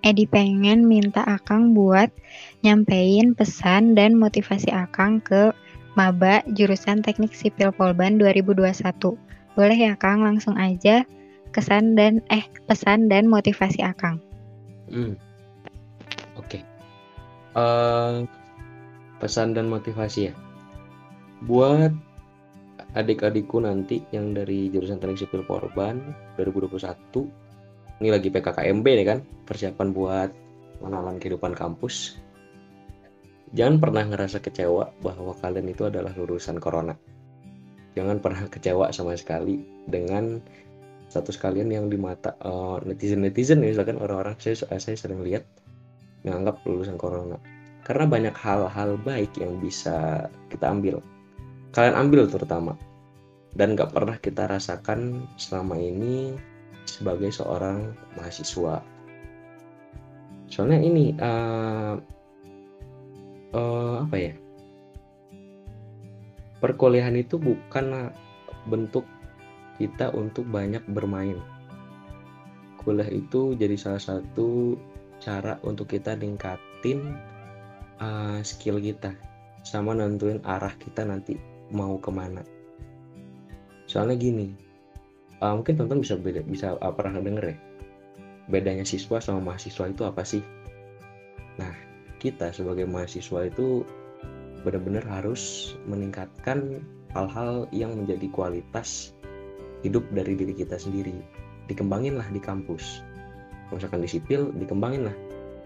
[0.04, 2.12] Edi pengen minta Akang buat
[2.60, 5.56] nyampein pesan dan motivasi Akang ke
[5.96, 9.16] Maba jurusan Teknik Sipil Polban 2021.
[9.56, 11.08] Boleh ya Kang langsung aja
[11.56, 14.20] kesan dan eh pesan dan motivasi Akang.
[14.92, 15.16] Hmm.
[16.36, 16.60] Oke.
[16.60, 16.62] Okay.
[17.56, 18.16] Uh, eh,
[19.24, 20.34] pesan dan motivasi ya.
[21.48, 21.96] Buat
[23.00, 26.02] adik-adikku nanti yang dari jurusan Teknik Sipil Polban
[26.36, 27.43] 2021
[28.02, 30.30] ini lagi PKKMB nih kan persiapan buat
[30.82, 32.18] mengenalkan kehidupan kampus.
[33.54, 36.98] Jangan pernah ngerasa kecewa bahwa kalian itu adalah lulusan corona.
[37.94, 40.42] Jangan pernah kecewa sama sekali dengan
[41.14, 45.46] status kalian yang di mata uh, netizen netizen misalkan orang-orang saya saya sering lihat
[46.26, 47.38] menganggap lulusan corona.
[47.84, 51.04] Karena banyak hal-hal baik yang bisa kita ambil.
[51.76, 52.74] Kalian ambil terutama.
[53.54, 56.34] Dan gak pernah kita rasakan selama ini
[56.86, 58.84] sebagai seorang mahasiswa.
[60.48, 61.98] Soalnya ini uh,
[63.56, 64.34] uh, apa ya?
[66.62, 68.14] Perkuliahan itu bukan
[68.72, 69.04] bentuk
[69.76, 71.36] kita untuk banyak bermain.
[72.80, 74.76] Kuliah itu jadi salah satu
[75.24, 77.16] cara untuk kita ningkatin
[78.00, 79.16] uh, skill kita
[79.64, 81.40] sama nentuin arah kita nanti
[81.72, 82.44] mau ke mana.
[83.88, 84.48] Soalnya gini,
[85.44, 87.58] uh, mungkin teman-teman bisa beda bisa uh, pernah denger ya?
[88.48, 90.44] Bedanya siswa sama mahasiswa itu apa sih?
[91.60, 91.76] Nah
[92.24, 93.84] kita sebagai mahasiswa itu
[94.64, 96.80] benar-benar harus meningkatkan
[97.12, 99.12] hal-hal yang menjadi kualitas
[99.84, 101.14] hidup dari diri kita sendiri.
[101.68, 103.04] Dikembangin lah di kampus.
[103.76, 105.16] Misalkan di sipil dikembangin lah.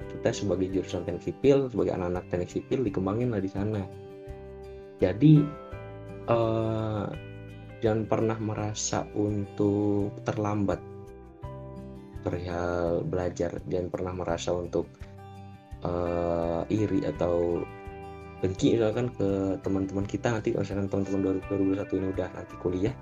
[0.07, 3.81] Kita sebagai jurusan teknik sipil sebagai anak-anak teknik sipil dikembangin lah di sana.
[4.97, 5.45] Jadi
[6.25, 7.05] uh,
[7.81, 10.81] jangan pernah merasa untuk terlambat.
[12.25, 14.89] Perihal belajar jangan pernah merasa untuk
[15.85, 17.61] uh, iri atau
[18.37, 20.33] benci misalkan ke teman-teman kita.
[20.33, 22.95] Nanti misalkan teman-teman 2021 ini udah nanti kuliah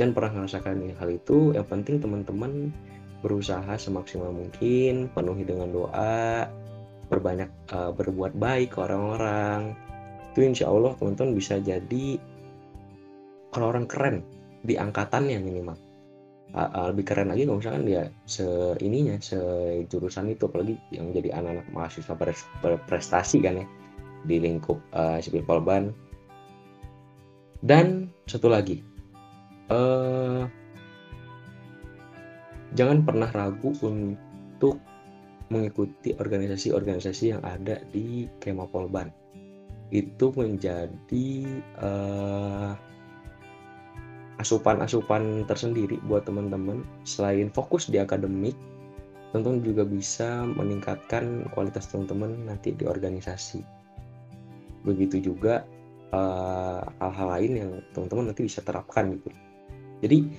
[0.00, 1.52] dan pernah merasakan hal itu.
[1.54, 2.72] Yang penting teman-teman
[3.18, 6.46] berusaha semaksimal mungkin penuhi dengan doa
[7.08, 9.74] berbanyak uh, berbuat baik ke orang-orang.
[10.32, 12.20] Itu insya Allah teman-teman bisa jadi
[13.58, 14.22] kalau orang keren
[14.62, 15.74] di angkatannya minimal.
[16.94, 18.46] Lebih keren lagi kalau misalkan dia se
[18.80, 19.18] ininya
[19.90, 22.14] jurusan itu apalagi yang jadi anak-anak mahasiswa
[22.64, 23.66] berprestasi kan ya
[24.24, 25.90] di lingkup uh, sipil polban.
[27.58, 28.80] Dan satu lagi
[29.68, 30.46] uh,
[32.78, 34.78] jangan pernah ragu untuk
[35.50, 39.10] mengikuti organisasi-organisasi yang ada di Kema Polban.
[39.92, 41.28] Itu menjadi
[41.82, 42.72] uh,
[44.38, 48.54] asupan-asupan tersendiri buat teman-teman selain fokus di akademik
[49.30, 53.60] teman-teman juga bisa meningkatkan kualitas teman-teman nanti di organisasi.
[54.88, 55.68] Begitu juga
[56.14, 59.28] eh, hal-hal uh, lain yang teman-teman nanti bisa terapkan gitu.
[59.98, 60.30] Jadi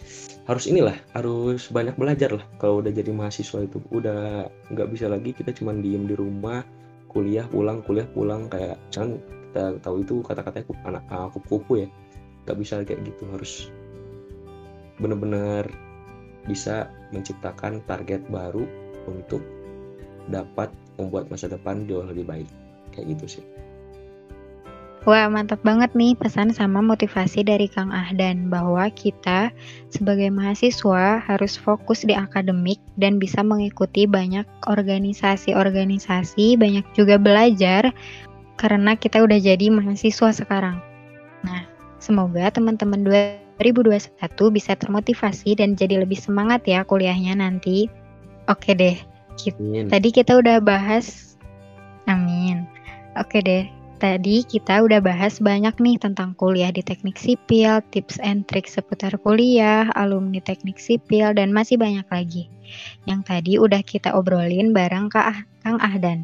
[0.48, 3.78] harus inilah, harus banyak belajar lah kalau udah jadi mahasiswa itu.
[3.92, 6.64] Udah nggak bisa lagi kita cuma diem di rumah,
[7.12, 9.20] kuliah pulang, kuliah pulang kayak jangan
[9.52, 11.88] kita tahu itu kata-katanya anak aku kupu ya.
[12.48, 13.70] Nggak bisa kayak gitu, harus
[15.00, 15.68] benar-benar
[16.48, 18.64] bisa menciptakan target baru
[19.08, 19.42] untuk
[20.30, 20.70] dapat
[21.02, 22.50] membuat masa depan jauh lebih baik
[22.94, 23.46] kayak gitu sih
[25.08, 29.48] Wah, mantap banget nih pesan sama motivasi dari Kang Ahdan bahwa kita
[29.88, 37.96] sebagai mahasiswa harus fokus di akademik dan bisa mengikuti banyak organisasi-organisasi, banyak juga belajar
[38.60, 40.84] karena kita udah jadi mahasiswa sekarang.
[41.48, 41.64] Nah,
[42.04, 43.08] semoga teman-teman
[43.60, 44.16] 2021
[44.56, 47.92] bisa termotivasi dan jadi lebih semangat ya kuliahnya nanti.
[48.48, 48.98] Oke deh,
[49.38, 49.60] kita,
[49.92, 51.38] tadi kita udah bahas,
[52.08, 52.66] amin.
[53.20, 53.68] Oke deh,
[54.00, 59.12] Tadi kita udah bahas banyak nih tentang kuliah di teknik sipil, tips and trik seputar
[59.20, 62.48] kuliah, alumni teknik sipil, dan masih banyak lagi.
[63.04, 66.24] Yang tadi udah kita obrolin bareng Kak ah Kang Ahdan.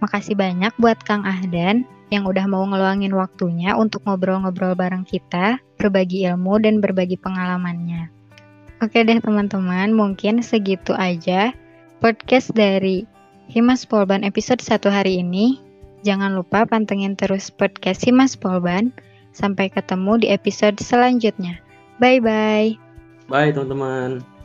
[0.00, 6.26] Makasih banyak buat Kang Ahdan yang udah mau ngeluangin waktunya untuk ngobrol-ngobrol bareng kita, berbagi
[6.30, 8.08] ilmu dan berbagi pengalamannya.
[8.84, 11.56] Oke deh teman-teman, mungkin segitu aja
[11.98, 13.08] podcast dari
[13.48, 15.58] Himas Polban episode 1 hari ini.
[16.04, 18.94] Jangan lupa pantengin terus podcast Simas Polban.
[19.36, 21.60] Sampai ketemu di episode selanjutnya.
[22.00, 22.78] Bye-bye.
[23.28, 24.35] Bye teman-teman.